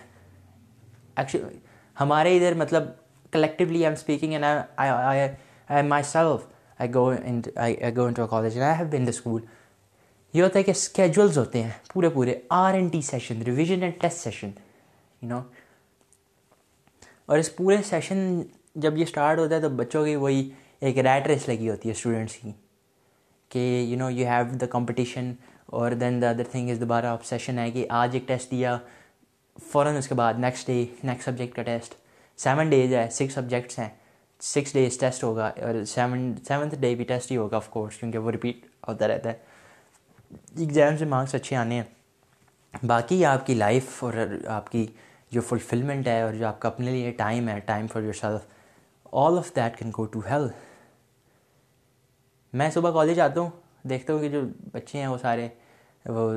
ایکچولی 1.16 1.58
ہمارے 1.96 2.36
ادھر 2.36 2.54
مطلب 2.54 2.90
collectively 3.32 3.76
I 3.76 3.84
am 3.84 3.92
speaking 3.92 4.32
and 4.32 4.44
I 4.76 5.82
my 5.82 6.02
self 6.02 6.46
I 6.78 6.94
go 6.94 7.10
college 8.30 8.58
I 8.58 8.76
have 8.76 8.86
been 8.92 9.06
the 9.06 9.08
school 9.08 9.40
یہ 10.34 10.42
ہوتا 10.42 10.58
ہے 10.58 10.62
کہ 10.62 10.70
اسکیجولز 10.70 11.38
ہوتے 11.38 11.62
ہیں 11.62 11.70
پورے 11.92 12.08
پورے 12.08 12.34
R 12.50 12.74
N 12.74 12.88
T 12.88 13.00
session 13.02 13.42
revision 13.42 13.82
and 13.82 14.00
test 14.00 14.18
session 14.18 14.50
you 15.22 15.28
know 15.28 15.40
اور 17.32 17.38
اس 17.38 17.54
پورے 17.56 17.76
سیشن 17.82 18.40
جب 18.76 18.96
یہ 18.98 19.04
سٹارٹ 19.04 19.38
ہوتا 19.38 19.54
ہے 19.54 19.60
تو 19.60 19.68
بچوں 19.76 20.04
کی 20.04 20.14
وہی 20.16 20.48
ایک 20.80 20.98
ریٹ 20.98 21.26
ریس 21.26 21.46
لگی 21.48 21.68
ہوتی 21.70 21.88
ہے 21.88 21.92
اسٹوڈنٹس 21.92 22.34
کی 22.34 22.50
کہ 23.50 23.58
you 23.82 23.98
know 23.98 24.08
you 24.10 24.26
have 24.26 24.56
the 24.60 24.66
competition 24.70 25.32
اور 25.68 25.92
then 25.92 26.20
the 26.22 26.30
other 26.30 26.50
thing 26.50 26.70
is 26.70 26.80
دوبارہ 26.80 27.06
آپ 27.06 27.24
سیشن 27.24 27.58
ہے 27.58 27.70
کہ 27.70 27.86
آج 27.90 28.14
ایک 28.14 28.26
ٹیسٹ 28.28 28.50
دیا 28.50 28.76
فوراً 29.56 29.96
اس 29.96 30.08
کے 30.08 30.14
بعد 30.14 30.38
نیکسٹ 30.38 30.66
ڈے 30.66 30.84
نیکسٹ 31.04 31.24
سبجیکٹ 31.24 31.54
کا 31.56 31.62
ٹیسٹ 31.62 31.94
سیون 32.38 32.70
ڈیز 32.70 32.92
ہے 32.94 33.06
سکس 33.10 33.34
سبجیکٹس 33.34 33.78
ہیں 33.78 33.88
سکس 34.42 34.72
ڈیز 34.72 34.98
ٹیسٹ 34.98 35.24
ہوگا 35.24 35.46
اور 35.58 35.82
سیون 35.86 36.32
سیونتھ 36.48 36.74
ڈے 36.76 36.94
بھی 36.94 37.04
ٹیسٹ 37.04 37.32
ہی 37.32 37.36
ہوگا 37.36 37.56
آف 37.56 37.70
کورس 37.70 37.96
کیونکہ 37.96 38.18
وہ 38.18 38.30
رپیٹ 38.30 38.66
ہوتا 38.88 39.08
رہتا 39.08 39.30
ہے 39.30 40.58
ایگزام 40.58 40.96
سے 40.96 41.04
مارکس 41.06 41.34
اچھے 41.34 41.56
آنے 41.56 41.74
ہیں 41.74 42.86
باقی 42.86 43.24
آپ 43.24 43.46
کی 43.46 43.54
لائف 43.54 44.02
اور 44.04 44.12
آپ 44.48 44.70
کی 44.72 44.86
جو 45.32 45.40
فلفلمنٹ 45.40 46.08
ہے 46.08 46.20
اور 46.22 46.34
جو 46.34 46.46
آپ 46.46 46.60
کا 46.60 46.68
اپنے 46.68 46.90
لیے 46.90 47.10
ٹائم 47.12 47.48
ہے 47.48 47.58
time 47.60 47.86
for 47.86 48.02
your 48.02 48.12
self 48.12 48.46
all 49.12 49.38
of 49.38 49.54
that 49.56 49.78
can 49.78 49.90
go 49.98 50.04
to 50.04 50.20
hell 50.30 50.46
میں 52.52 52.70
صبح 52.70 52.90
کالج 52.90 53.20
آتا 53.20 53.40
ہوں 53.40 53.50
دیکھتا 53.88 54.12
ہوں 54.12 54.20
کہ 54.20 54.28
جو 54.28 54.40
بچے 54.72 54.98
ہیں 54.98 55.06
وہ 55.06 55.16
سارے 55.18 55.48
وہ 56.06 56.32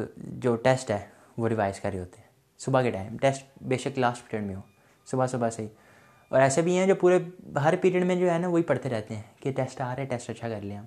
جو 0.18 0.56
ٹیسٹ 0.56 0.92
ہے 0.92 1.06
وہ 1.38 1.50
ریوائز 1.50 1.80
کر 1.80 1.92
رہے 1.92 2.00
ہوتے 2.00 2.22
ہیں 2.22 2.28
صبح 2.60 2.82
کے 2.82 2.92
ٹائم 2.92 3.18
ٹیسٹ 3.18 3.46
بے 3.62 3.78
شک 3.78 4.00
لاسٹ 4.00 4.30
پیریڈ 4.30 4.46
میں 4.46 4.56
ہو 4.56 4.62
صبح 5.08 5.28
صبح 5.28 5.50
سے 5.50 5.62
ہی 5.62 5.68
اور 6.32 6.42
ایسے 6.42 6.62
بھی 6.62 6.78
ہیں 6.78 6.86
جو 6.88 6.96
پورے 6.96 7.20
ہر 7.64 7.76
پیریڈ 7.82 8.06
میں 8.06 8.16
جو 8.16 8.32
ہے 8.32 8.38
نا 8.38 8.48
وہی 8.48 8.64
پڑھتے 8.64 8.90
رہتے 8.90 9.16
ہیں 9.16 9.24
کہ 9.40 9.52
ٹیسٹ 9.52 9.82
آ 9.82 9.96
رہے 9.96 10.06
ٹیسٹ 10.06 10.30
اچھا 10.30 10.50
کر 10.50 10.62
لیں 10.62 10.78
ہم 10.78 10.86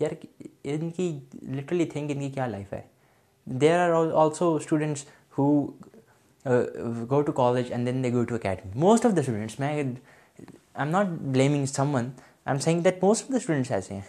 یار 0.00 0.12
ان 0.64 0.90
کی 0.90 1.08
لٹرلی 1.42 1.84
تھنک 1.84 2.10
ان 2.10 2.20
کی 2.20 2.30
کیا 2.30 2.46
لائف 2.46 2.72
ہے 2.72 2.80
there 3.46 3.78
are 3.80 3.90
also 4.14 4.54
students 4.54 5.04
who 5.38 5.46
go 7.10 7.20
to 7.22 7.32
college 7.32 7.72
and 7.72 7.86
then 7.86 8.02
they 8.04 8.12
go 8.12 8.24
to 8.24 8.34
academy 8.34 8.80
most 8.80 9.06
of 9.06 9.12
the 9.16 9.20
students 9.20 9.58
میں 9.60 9.68
I 9.68 9.82
am 10.74 10.88
not 10.88 11.06
blaming 11.06 11.66
some 11.66 11.94
one 11.94 12.04
I 12.04 12.48
am 12.48 12.58
saying 12.58 12.80
that 12.80 13.02
most 13.02 13.24
of 13.24 13.30
the 13.30 13.36
students 13.36 13.70
ایسے 13.72 13.94
ہیں 13.94 14.02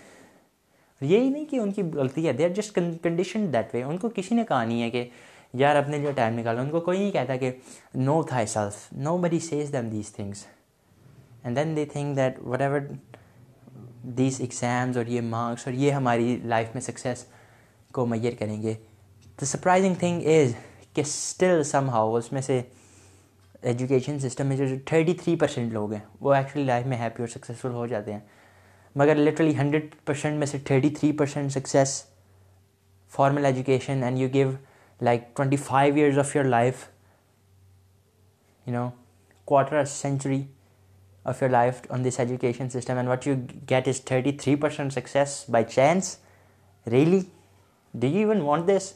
یہی 1.01 1.30
نہیں 1.30 1.46
کہ 1.46 1.56
ان 1.56 1.72
کی 1.72 1.84
غلطی 1.94 2.27
ہے 2.27 2.34
they 2.34 2.44
are 2.46 2.50
just 2.50 2.80
condition 3.04 3.51
that 3.54 3.74
way 3.74 3.84
ان 3.84 3.98
کو 3.98 4.10
کسی 4.15 4.36
نے 4.36 4.44
کہا 4.48 4.63
نہیں 4.63 4.82
ہے 4.82 4.89
کہ 4.89 5.08
یار 5.54 5.75
اپنے 5.75 6.00
جو 6.00 6.12
ٹائم 6.15 6.39
نکالو 6.39 6.62
ان 6.62 6.70
کو 6.70 6.80
کوئی 6.80 7.00
نہیں 7.00 7.12
کہتا 7.12 7.36
کہ 7.36 7.51
نو 7.96 8.22
تھا 8.24 8.46
self 8.46 8.88
know 8.94 9.18
body 9.18 9.39
says 9.39 9.72
them 9.74 9.89
these 9.89 10.12
things 10.12 10.46
and 11.44 11.58
then 11.58 11.75
they 11.75 11.86
think 11.86 12.15
that 12.18 12.39
what 12.44 12.62
ever 12.62 12.80
these 14.18 14.39
exams 14.42 14.98
اور 14.98 15.06
یہ 15.06 15.22
مارکس 15.22 15.68
اور 15.68 15.75
یہ 15.75 15.92
ہماری 15.92 16.38
لائف 16.44 16.68
میں 16.74 16.82
سکسیس 16.82 17.25
کو 17.92 18.06
میئر 18.06 18.34
کریں 18.39 18.62
گے 18.63 18.74
دا 19.39 19.46
سرپرائزنگ 19.46 19.96
تھنگ 19.96 20.22
از 20.25 20.54
کہ 20.96 21.01
اسٹل 21.01 21.63
سم 21.63 21.89
ہاؤ 21.89 22.15
اس 22.15 22.32
میں 22.32 22.42
سے 22.42 22.62
ایجوکیشن 23.63 24.20
سسٹم 24.20 24.48
میں 24.48 24.58
جو 24.58 24.65
تھرٹی 24.86 25.13
تھری 25.13 25.36
پرسینٹ 25.36 25.74
لوگ 25.74 25.92
ہیں 25.94 26.00
وہ 26.22 26.34
ایکچولی 26.34 26.63
لائف 26.63 26.86
میں 26.86 26.98
ہیپی 26.98 27.24
اور 27.24 27.27
سکسیزفل 27.30 27.72
ہو 27.72 27.86
جاتے 27.88 28.13
ہیں 28.13 28.20
مگر 28.96 29.15
لٹرلی 29.15 29.58
ہنڈریڈ 29.58 29.96
پرسینٹ 30.06 30.38
میں 30.39 30.48
سے 30.48 30.58
thirty 30.65 30.89
three 30.89 31.12
percent 31.18 31.51
success 31.51 32.01
formal 33.12 33.46
education 33.46 34.04
and 34.04 34.20
you 34.20 34.27
give 34.34 34.51
like 35.00 35.24
twenty 35.36 35.58
five 35.60 35.96
years 35.96 36.20
of 36.20 36.36
your 36.36 36.46
life 36.46 36.88
you 38.68 38.74
know 38.74 38.88
quarter 39.48 39.84
century 39.86 40.42
of 41.25 41.42
your 41.42 41.50
life 41.50 41.82
on 41.89 42.06
this 42.06 42.20
education 42.20 42.70
system 42.70 42.98
and 42.98 43.10
what 43.10 43.27
you 43.27 43.36
get 43.70 43.88
is 43.88 44.01
thirty 44.01 44.32
three 44.34 44.56
percent 44.58 44.94
success 44.94 45.44
by 45.50 45.65
chance 45.65 46.15
really 46.88 47.20
do 47.94 48.08
you 48.10 48.20
even 48.20 48.42
want 48.42 48.68
this 48.68 48.92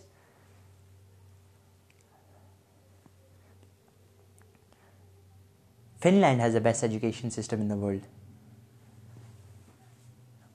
Finland 5.99 6.39
has 6.39 6.53
the 6.53 6.61
best 6.61 6.83
education 6.83 7.29
system 7.29 7.61
in 7.61 7.67
the 7.67 7.75
world. 7.75 8.01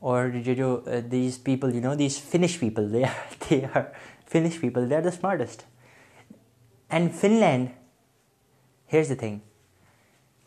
Or 0.00 0.26
uh, 0.26 1.02
these 1.06 1.38
people, 1.38 1.70
these 1.70 2.18
Finnish 2.18 2.58
people, 2.58 2.88
they 2.88 3.04
are 3.04 5.02
the 5.02 5.12
smartest. 5.12 5.64
And 6.90 7.14
Finland, 7.14 7.72
here's 8.86 9.08
the 9.08 9.16
thing, 9.16 9.42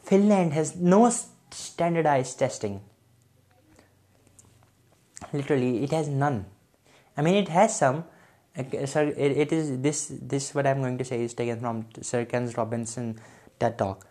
Finland 0.03 0.53
has 0.53 0.75
no 0.75 1.11
standardized 1.51 2.39
testing. 2.39 2.81
Literally, 5.33 5.83
it 5.83 5.91
has 5.91 6.07
none. 6.07 6.45
I 7.15 7.21
mean, 7.21 7.35
it 7.35 7.49
has 7.49 7.77
some. 7.77 8.05
Sir, 8.85 9.13
it 9.17 9.51
is 9.51 9.81
this. 9.81 10.53
What 10.55 10.65
I'm 10.65 10.81
going 10.81 10.97
to 10.97 11.05
say 11.05 11.23
is 11.23 11.33
taken 11.33 11.59
from 11.59 11.85
Sir 12.01 12.25
Ken 12.25 12.49
Robinson's 12.51 13.19
TED 13.59 13.77
Talk 13.77 14.07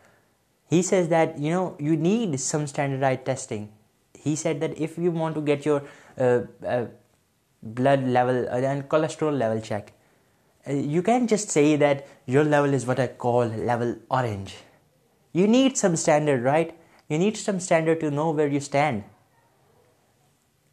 he 0.69 0.83
says 0.83 1.09
that, 1.09 1.39
you 1.39 1.51
know, 1.51 1.77
you 1.79 1.97
need 1.97 2.39
some 2.41 2.67
standardized 2.67 3.25
testing. 3.25 3.73
He 4.15 4.35
said 4.35 4.61
that 4.61 4.79
if 4.79 4.99
you 4.99 5.11
want 5.11 5.35
to 5.37 5.41
get 5.41 5.65
your 5.65 5.83
uh, 6.19 6.41
uh, 6.67 6.87
blood 7.63 8.05
level 8.05 8.49
uh, 8.49 8.57
and 8.57 8.89
cholesterol 8.89 9.37
level 9.37 9.61
checked, 9.61 9.93
you 10.69 11.03
can't 11.03 11.31
just 11.31 11.51
say 11.51 11.77
that 11.77 12.09
your 12.27 12.43
level 12.43 12.75
is 12.75 12.87
what 12.87 12.99
I 12.99 13.07
call 13.07 13.47
level 13.47 13.97
orange. 14.11 14.57
You 15.33 15.47
need 15.47 15.77
some 15.77 15.95
standard, 15.95 16.43
right? 16.43 16.77
You 17.09 17.19
need 17.19 17.37
some 17.37 17.61
standard 17.61 18.01
to 18.01 18.11
know 18.11 18.31
where 18.31 18.49
you 18.49 18.59
stand. 18.59 19.05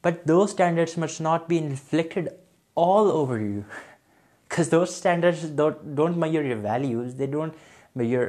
But 0.01 0.25
those 0.25 0.51
standards 0.51 0.97
must 0.97 1.21
not 1.21 1.47
be 1.47 1.59
inflicted 1.59 2.29
all 2.73 3.11
over 3.11 3.39
you, 3.39 3.65
because 4.49 4.69
those 4.75 4.95
standards 4.95 5.43
don't 5.43 6.17
measure 6.17 6.43
your 6.43 6.57
values. 6.57 7.15
They 7.15 7.27
don't 7.27 7.53
میں 7.95 8.05
your 8.05 8.27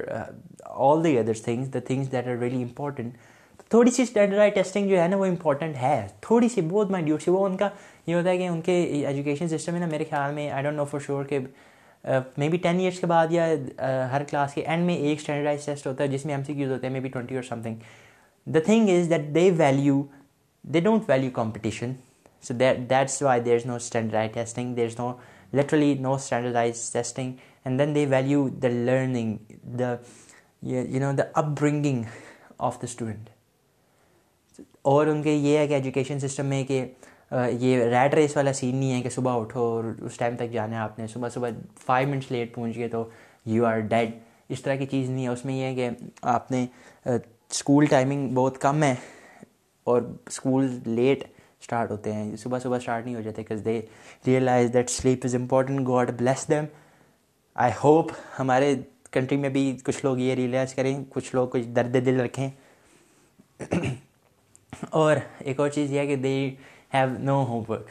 all 0.65 1.05
the 1.05 1.19
other 1.19 1.43
things 1.45 1.73
the 1.75 1.79
things 1.87 2.13
that 2.13 2.27
are 2.27 2.37
valley 2.41 2.63
important 2.63 3.13
تو 3.59 3.65
تھوڑی 3.71 3.91
سی 3.91 4.03
standard 4.03 4.39
I 4.39 4.51
testing 4.51 4.89
جو 4.89 5.01
ہے 5.01 5.07
نا 5.09 5.17
وہ 5.17 5.27
important 5.27 5.77
ہے 5.77 6.07
تھوڑی 6.21 6.49
سی 6.49 6.61
بہت 6.61 6.91
مائنڈ 6.91 7.11
سی 7.25 7.31
وہ 7.31 7.45
ان 7.47 7.57
کا 7.57 7.69
یہ 8.07 8.15
ہوتا 8.15 8.31
ہے 8.31 8.39
کہ 8.39 8.49
ان 8.49 8.61
کے 8.61 8.83
ایجوکیشن 9.07 9.49
سسٹم 9.49 9.75
ہے 9.75 9.81
نا 9.81 9.87
میرے 9.87 10.05
خیال 10.11 10.35
میں 10.35 10.51
I 10.51 10.63
don't 10.63 10.77
know 10.77 10.85
for 10.85 11.01
sure 11.07 11.25
کہ 11.25 11.39
مے 12.39 12.49
بی 12.49 12.57
ٹین 12.57 12.79
ایئرس 12.81 12.99
کے 13.01 13.07
بعد 13.07 13.27
یا 13.31 13.47
ہر 14.13 14.23
کلاس 14.31 14.55
کے 14.55 14.63
اینڈ 14.63 14.87
میں 14.87 14.95
ایک 14.97 15.19
اسٹینڈرڈائز 15.21 15.65
ٹیسٹ 15.67 15.87
ہوتا 15.87 16.05
ہے 16.05 16.09
جس 16.09 16.25
میں 16.27 16.35
ایم 16.35 16.43
سی 16.45 16.55
کیوز 16.55 16.73
ہوتے 16.73 16.87
ہیں 16.87 16.95
مے 16.95 17.01
بی 17.01 17.09
ٹوئنٹی 17.09 17.35
اور 17.35 17.43
some 17.43 17.63
thing 17.63 17.77
the 18.47 18.61
thing 18.65 18.89
is 18.89 19.09
that 19.11 19.35
they 19.35 19.51
value 19.57 20.03
they 20.65 20.81
don't 20.81 21.09
value 21.09 21.31
competition 21.35 21.93
so 22.45 22.55
that's 22.55 23.23
why 23.23 23.41
there 23.41 23.55
is 23.55 23.67
no 23.67 23.75
standardize 23.75 24.33
testing 24.35 24.75
there 24.75 24.87
is 24.87 24.99
no 24.99 25.13
literally 25.53 25.95
no 26.01 26.15
standardize 26.15 26.91
testing 26.93 27.33
and 27.67 27.79
then 27.79 27.95
they 27.95 28.07
value 28.07 28.49
the 28.63 28.69
learning 28.69 29.37
the 29.79 29.95
you 30.63 30.85
you 30.87 31.01
know 31.01 31.13
the 31.13 31.23
up 31.33 31.45
bringing 31.61 32.03
of 32.59 32.77
the 32.77 32.87
student 32.87 33.29
اور 34.83 35.07
ان 35.07 35.23
کے 35.23 35.33
یہ 35.33 35.59
ہے 35.59 35.67
کہ 35.67 35.75
education 35.75 36.19
system 36.19 36.47
میں 36.47 36.63
کہ 36.65 36.85
یہ 37.53 37.85
red 37.85 38.15
race 38.15 38.37
والا 38.37 38.53
سین 38.53 38.77
نہیں 38.77 38.93
ہے 38.93 39.03
کہ 39.03 39.09
صبح 39.09 39.41
اٹھو 39.41 39.61
اور 39.63 39.85
اس 40.01 40.17
ٹائم 40.17 40.37
تک 40.37 40.53
جانا 40.53 40.77
ہے 40.77 40.81
آپ 40.81 40.99
نے 40.99 41.07
صبح 41.07 41.29
صبح 41.29 41.49
فائیو 41.87 42.09
منٹس 42.09 42.31
لیٹ 42.31 42.55
پہنچ 42.55 42.77
گئے 42.77 42.89
تو 42.89 43.09
یو 43.47 43.67
آر 43.67 43.79
ڈیڈ 43.89 44.11
اس 44.49 44.63
طرح 44.63 44.75
کی 44.75 44.87
چیز 44.87 45.11
نہیں 45.11 45.27
ہے 45.27 45.33
اس 45.33 45.45
میں 45.45 45.55
یہ 45.55 45.65
ہے 45.65 45.75
کہ 45.75 45.89
آپ 46.23 46.51
نے 46.51 46.67
اسکول 47.51 47.87
ٹائمنگ 47.87 48.35
بہت 48.35 48.59
کم 48.59 48.83
ہے 48.83 48.95
اور 49.87 50.03
اسکول 50.27 50.69
لیٹ 50.87 51.25
اسٹارٹ 51.61 51.91
ہوتے 51.91 52.13
ہیں 52.13 52.37
صبح 52.37 52.59
صبح 52.59 52.77
اسٹارٹ 52.77 53.05
نہیں 53.05 53.15
ہو 53.15 53.21
جاتے 53.21 53.37
because 53.37 53.65
they 53.65 53.81
realize 54.27 54.73
that 54.73 54.91
sleep 54.91 55.25
is 55.25 55.35
important 55.35 55.89
God 55.89 56.11
bless 56.19 56.49
them 56.49 56.65
I 57.57 57.73
hope 57.85 58.11
ہمارے 58.39 58.75
کنٹری 59.13 59.37
میں 59.37 59.49
بھی 59.49 59.77
کچھ 59.85 60.05
لوگ 60.05 60.19
یہ 60.19 60.35
ریئلائز 60.35 60.75
کریں 60.75 61.05
کچھ 61.09 61.35
لوگ 61.35 61.49
کچھ 61.49 61.67
درد 61.67 61.95
دل 62.07 62.21
رکھیں 62.21 62.49
اور 64.91 65.17
ایک 65.39 65.61
اور 65.61 65.69
چیز 65.69 65.93
یہ 65.93 65.99
ہے 65.99 66.07
کہ 66.07 66.17
they 66.17 66.55
have 66.95 67.09
no 67.19 67.45
home 67.45 67.63
work 67.69 67.91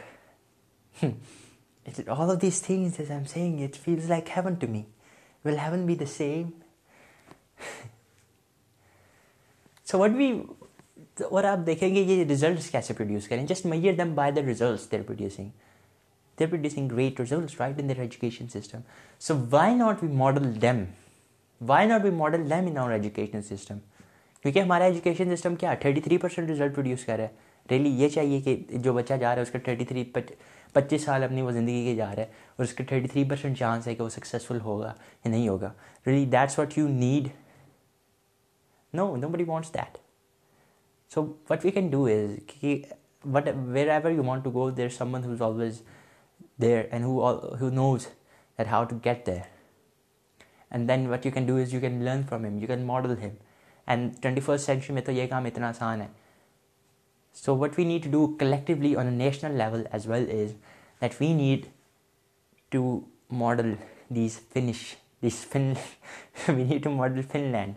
all 2.08 2.30
of 2.32 2.42
these 2.42 2.62
things 2.62 3.00
like 4.10 4.30
heaven 4.38 4.54
to 4.54 4.68
me 4.68 4.82
will 5.46 5.58
heaven 5.58 5.86
be 5.86 5.96
the 5.96 6.06
same 6.06 6.50
so 9.88 10.00
what 10.00 10.12
be 10.12 10.32
اور 11.22 11.44
آپ 11.44 11.66
دیکھیں 11.66 11.96
گے 11.96 12.00
یہ 12.00 12.24
ریزلٹس 12.24 12.70
کیسے 12.70 12.94
پروڈیوس 12.94 13.28
کریں 13.28 13.46
just 13.48 13.66
measure 13.66 13.94
them 13.94 14.16
by 14.16 14.32
the 14.32 14.42
results 14.42 14.92
they're 14.92 15.02
producing 15.02 15.50
They're 16.38 16.48
producing 16.48 16.88
great 16.88 17.20
results, 17.20 17.60
right, 17.60 17.78
in 17.78 17.88
their 17.88 18.02
education 18.02 18.50
system. 18.50 18.84
So 19.20 19.36
why 19.36 19.74
not 19.74 20.02
we 20.02 20.08
model 20.10 20.52
them? 20.66 20.94
Why 21.62 21.86
not 21.86 22.04
we 22.04 22.12
model 22.12 22.44
them 22.46 22.68
in 22.68 22.78
our 22.78 22.94
education 22.94 23.44
system? 23.44 23.82
کیونکہ 24.46 24.60
ہمارا 24.60 24.84
education 24.84 25.36
system 25.36 25.56
کیا 25.56 25.74
thirty 25.82 26.02
three 26.02 26.18
percent 26.18 26.50
result 26.50 26.74
produce 26.76 27.04
کر 27.06 27.18
رہا 27.18 27.24
ہے 27.24 27.70
rally 27.70 27.90
یہ 28.02 28.10
چاہیے 28.10 28.40
کہ 28.42 28.56
جو 28.74 28.94
بچہ 28.94 29.14
جا 29.14 29.28
رہا 29.28 29.36
ہے 29.36 29.42
اس 29.42 29.52
کا 29.52 29.60
تھرٹی 29.60 29.86
تھری 29.86 30.04
پچیس 30.76 31.04
سال 31.04 31.24
اپنی 31.24 31.42
وہ 31.42 31.52
زندگی 31.52 31.84
کے 31.84 31.96
جا 31.96 32.06
رہا 32.06 32.22
ہے 32.22 32.26
اور 32.56 32.64
اس 32.64 32.74
کا 32.74 32.84
تھرٹی 32.88 33.08
تھری 33.08 33.24
پرسینٹ 33.30 33.58
چانس 33.58 33.88
ہے 33.88 33.96
کہ 33.96 34.04
وہ 34.04 34.10
سکسیزفل 34.10 34.60
ہوگا 34.62 34.88
یا 34.88 35.30
نہیں 35.30 35.48
ہوگا 35.48 35.72
really 36.06 36.26
that's 36.28 36.60
what 36.60 36.78
you 36.78 36.88
need 36.90 37.28
no 38.94 39.16
know 39.16 39.30
body 39.30 39.44
wants 39.44 39.74
that 39.74 39.98
so 41.12 41.26
what 41.50 41.66
we 41.66 41.72
can 41.72 41.90
do 41.90 42.06
is 42.08 42.38
کہ 42.48 42.82
what 43.26 43.48
where 43.56 43.90
ever 43.90 44.12
you 44.12 44.24
want 44.24 44.44
to 44.44 44.52
go 44.52 44.70
there 44.72 44.90
some 44.98 45.14
one 45.14 45.24
who's 45.24 45.42
always 45.42 45.82
there 46.60 46.84
and 46.92 47.06
knows 47.74 48.08
that 48.60 48.68
how 48.68 48.84
to 48.84 48.96
get 49.06 49.26
there 49.28 49.40
and 50.72 50.90
then 50.90 51.08
what 51.08 51.26
you 51.26 51.32
can 51.32 51.46
do 51.46 51.56
is 51.56 51.74
you 51.74 51.80
can 51.82 52.04
learn 52.04 52.22
from 52.30 52.46
him 52.46 52.58
you 52.58 52.68
can 52.68 52.86
model 52.86 53.18
him 53.18 53.30
and 53.86 54.22
twenty 54.22 54.42
first 54.42 54.66
century 54.66 54.94
میں 54.94 55.02
تو 55.02 55.12
یہ 55.12 55.28
کام 55.28 55.46
اتنا 55.46 55.70
آسان 55.70 56.02
ہے 56.02 56.08
so 57.36 57.56
what 57.58 57.72
we 57.78 57.86
need 57.86 58.04
to 58.04 58.10
do 58.12 58.28
collectively 58.40 58.96
on 58.96 59.06
a 59.06 59.12
national 59.12 59.58
level 59.58 59.84
as 59.92 60.08
well 60.08 60.26
as 60.30 60.54
that 61.02 61.22
we 61.22 61.34
need 61.34 61.66
to 62.72 63.00
model 63.32 63.74
these 64.16 64.40
Finnish 64.54 64.96
these 65.22 65.46
fun 65.46 65.74
we 66.48 66.64
need 66.64 66.84
to 66.84 66.90
model 66.90 67.22
fun 67.22 67.40
land 67.40 67.74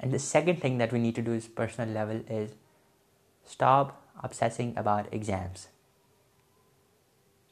and 0.00 0.12
the 0.12 0.18
second 0.18 0.60
thing 0.60 0.78
that 0.78 0.92
we 0.92 0.98
need 0.98 1.16
to 1.16 1.22
do 1.22 1.32
is 1.32 1.54
personal 1.54 1.88
level 1.88 2.22
is 2.28 2.48
stop 3.46 3.88
obsessing 4.14 4.72
over 4.76 5.02
exams 5.10 5.66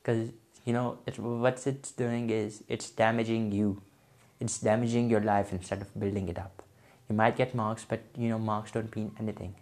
Because, 0.03 0.31
you 0.65 0.73
know, 0.73 0.99
it, 1.07 1.19
what 1.19 1.67
it's 1.67 1.93
doing 1.93 2.31
is 2.31 2.63
it's 2.69 2.91
damaging 2.91 3.53
you. 3.53 3.83
It's 4.41 4.59
damaging 4.59 5.11
your 5.11 5.21
life 5.21 5.53
instead 5.53 5.83
of 5.83 5.99
building 5.99 6.29
it 6.29 6.39
up. 6.39 6.63
You 7.11 7.17
might 7.17 7.37
get 7.37 7.55
marks, 7.55 7.85
but, 7.85 8.01
you 8.17 8.29
know, 8.29 8.39
marks 8.39 8.71
don't 8.71 8.95
mean 8.95 9.13
anything. 9.19 9.55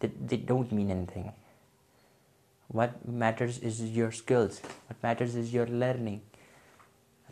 They, 0.00 0.10
they 0.20 0.36
don't 0.36 0.72
mean 0.72 0.90
anything. 0.90 1.32
What 2.70 3.06
matters 3.06 3.58
is 3.58 3.82
your 3.82 4.10
skills. 4.10 4.60
What 4.88 5.02
matters 5.02 5.34
is 5.36 5.52
your 5.52 5.66
learning. 5.66 6.20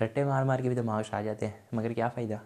رٹے 0.02 0.24
مار 0.24 0.44
مار 0.44 0.58
کے 0.58 0.68
بھی 0.68 0.76
تو 0.76 0.82
marks 0.82 1.12
آ 1.14 1.20
جاتے 1.22 1.46
ہیں 1.46 1.76
مگر 1.76 1.92
کیا 1.92 2.08
فائدہ 2.14 2.36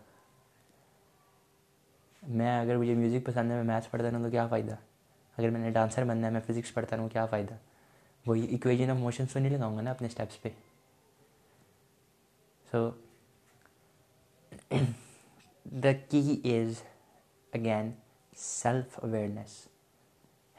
میں 2.29 2.61
اگر 2.61 2.77
مجھے 2.77 2.95
میوزک 2.95 3.27
پسند 3.27 3.51
ہے 3.51 3.57
میں 3.57 3.64
میتھس 3.64 3.90
پڑھتا 3.90 4.11
رہوں 4.11 4.23
تو 4.25 4.31
کیا 4.31 4.47
فائدہ 4.47 4.75
اگر 5.38 5.51
میں 5.51 5.61
نے 5.61 5.71
ڈانسر 5.71 6.05
بننا 6.05 6.27
ہے 6.27 6.33
میں 6.33 6.40
فزکس 6.47 6.75
پڑھتا 6.75 6.97
رہوں 6.97 7.09
کیا 7.09 7.27
فائدہ 7.27 7.55
وہی 8.27 8.45
ایکویجن 8.45 8.90
آف 8.90 8.97
موشنس 8.97 9.33
تو 9.33 9.40
نہیں 9.40 9.53
لگاؤں 9.53 9.77
گا 9.77 9.83
نا 9.83 9.90
اپنے 9.90 10.07
اسٹیپس 10.07 10.43
پہ 10.43 10.49
so 12.67 12.90
the 15.67 15.93
key 16.09 16.40
is 16.45 16.83
again 17.53 17.90
self 18.37 18.99
awareness 19.03 19.57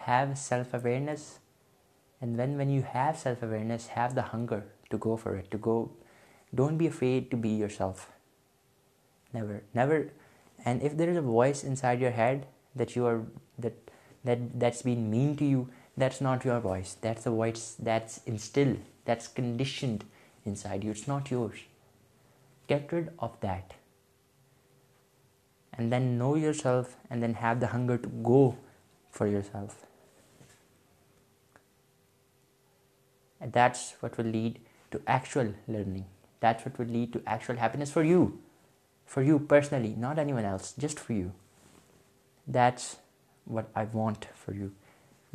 have 0.00 0.34
self 0.38 0.76
awareness 0.76 1.28
and 2.22 2.40
when 2.40 2.56
when 2.56 2.70
you 2.70 2.82
have 2.94 3.12
self 3.24 3.44
awareness 3.44 3.90
have 3.98 4.16
the 4.16 4.22
hunger 4.34 4.60
to 4.90 4.98
go 5.06 5.16
for 5.16 5.34
it 5.34 5.52
to 5.52 5.58
go 5.66 5.86
don't 6.54 6.78
be 6.80 6.88
afraid 6.88 7.30
to 7.32 7.38
be 7.38 7.54
your 7.56 7.70
self 7.70 8.06
never 9.34 9.60
never 9.76 10.00
and 10.60 10.84
if 10.84 10.98
there 11.00 11.10
is 11.10 11.18
a 11.18 11.24
voice 11.24 11.64
in 11.66 11.76
side 11.76 12.02
your 12.02 12.12
head 12.18 12.46
that 12.80 12.98
you 12.98 13.08
are 13.08 13.16
that 13.64 13.90
that's 14.24 14.86
been 14.86 15.00
mean 15.10 15.34
to 15.34 15.46
you 15.46 15.64
That's 15.98 16.20
not 16.20 16.44
your 16.44 16.60
voice. 16.60 16.98
That's 17.00 17.24
the 17.24 17.32
voice 17.32 17.76
that's 17.80 18.20
instilled, 18.26 18.80
that's 19.06 19.28
conditioned 19.28 20.04
inside 20.46 20.84
you. 20.84 20.92
It's 20.92 21.08
not 21.08 21.32
yours. 21.32 21.60
Get 22.68 22.92
rid 22.92 23.12
of 23.20 23.40
that. 23.42 23.76
And 25.78 25.92
then 25.92 26.18
know 26.18 26.36
yourself, 26.36 26.96
and 27.10 27.22
then 27.22 27.36
have 27.36 27.60
the 27.60 27.68
hunger 27.68 27.98
to 27.98 28.08
go 28.08 28.58
for 29.10 29.28
yourself. 29.28 29.86
And 33.42 33.52
that's 33.52 33.96
what 34.00 34.18
will 34.18 34.26
lead 34.26 34.60
to 34.92 35.02
actual 35.06 35.54
learning. 35.68 36.06
That's 36.40 36.66
what 36.66 36.80
will 36.80 36.88
lead 36.88 37.14
to 37.14 37.22
actual 37.28 37.58
happiness 37.58 37.92
for 37.92 38.04
you. 38.04 38.40
For 39.06 39.22
you 39.22 39.38
personally, 39.38 39.96
not 39.98 40.18
anyone 40.18 40.46
else, 40.46 40.74
just 40.78 41.00
for 41.00 41.14
you. 41.14 41.34
That's 42.48 42.98
what 43.44 43.70
I 43.76 43.84
want 43.84 44.28
for 44.34 44.54
you. 44.54 44.72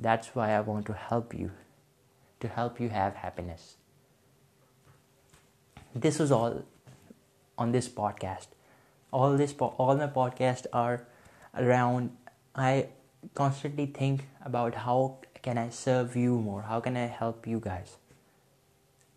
That's 0.01 0.35
why 0.35 0.53
I 0.53 0.61
want 0.61 0.87
to 0.87 0.95
help 0.95 1.35
you 1.35 1.51
have 2.43 3.17
happiness. 3.17 3.77
This 5.95 6.19
was 6.19 6.33
all 6.33 6.65
on 7.59 7.73
this 7.73 7.89
podcast. 7.89 8.47
All 9.13 9.37
my 9.37 9.47
podcasts 9.47 10.67
are 10.73 11.07
around, 11.55 12.17
I 12.55 12.89
constantly 13.35 13.87
think 13.87 14.27
about 14.43 14.75
how 14.75 15.19
can 15.43 15.59
I 15.59 15.69
serve 15.69 16.17
you 16.17 16.39
more? 16.39 16.63
How 16.63 16.81
can 16.81 16.97
I 16.97 17.07
help 17.07 17.47
you 17.47 17.61
guys? 17.61 17.99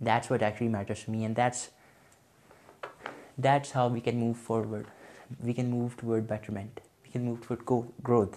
That's 0.01 0.29
what 0.29 0.41
actually 0.41 0.67
matters 0.67 1.06
to 1.06 1.12
me, 1.12 1.23
and 1.23 1.36
that's 1.36 1.71
how 3.71 3.88
we 3.88 4.01
can 4.01 4.19
move 4.19 4.36
forward. 4.36 4.88
We 5.41 5.53
can 5.53 5.71
move 5.71 5.95
toward 5.95 6.27
betterment. 6.27 6.82
We 7.06 7.12
can 7.12 7.23
move 7.23 7.41
toward 7.41 7.65
growth. 8.03 8.37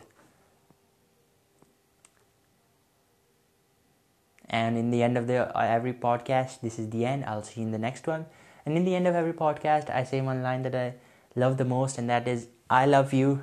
And 4.48 4.78
in 4.78 4.90
the 4.90 5.02
end 5.02 5.18
of 5.18 5.28
uh, 5.28 5.50
every 5.54 5.92
podcast, 5.92 6.60
this 6.60 6.78
is 6.78 6.90
the 6.90 7.04
end. 7.04 7.24
I'll 7.24 7.42
see 7.42 7.60
you 7.60 7.66
in 7.66 7.72
the 7.72 7.78
next 7.78 8.06
one. 8.06 8.26
And 8.64 8.76
in 8.76 8.84
the 8.84 8.94
end 8.94 9.06
of 9.06 9.14
every 9.14 9.32
podcast, 9.32 9.90
I 9.90 10.04
say 10.04 10.20
one 10.20 10.42
line 10.42 10.62
that 10.62 10.74
I 10.74 10.94
love 11.34 11.56
the 11.56 11.64
most, 11.64 11.98
and 11.98 12.08
that 12.10 12.26
is, 12.28 12.48
I 12.68 12.86
love 12.86 13.12
you. 13.12 13.42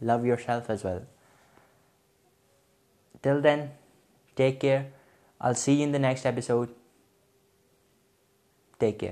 Love 0.00 0.24
yourself 0.24 0.68
as 0.68 0.82
well. 0.82 1.02
Till 3.22 3.40
then, 3.40 3.70
take 4.34 4.60
care. 4.60 4.86
I'll 5.40 5.54
see 5.54 5.74
you 5.74 5.84
in 5.84 5.92
the 5.92 5.98
next 5.98 6.26
episode. 6.26 6.70
Take 8.78 8.98
care. 8.98 9.11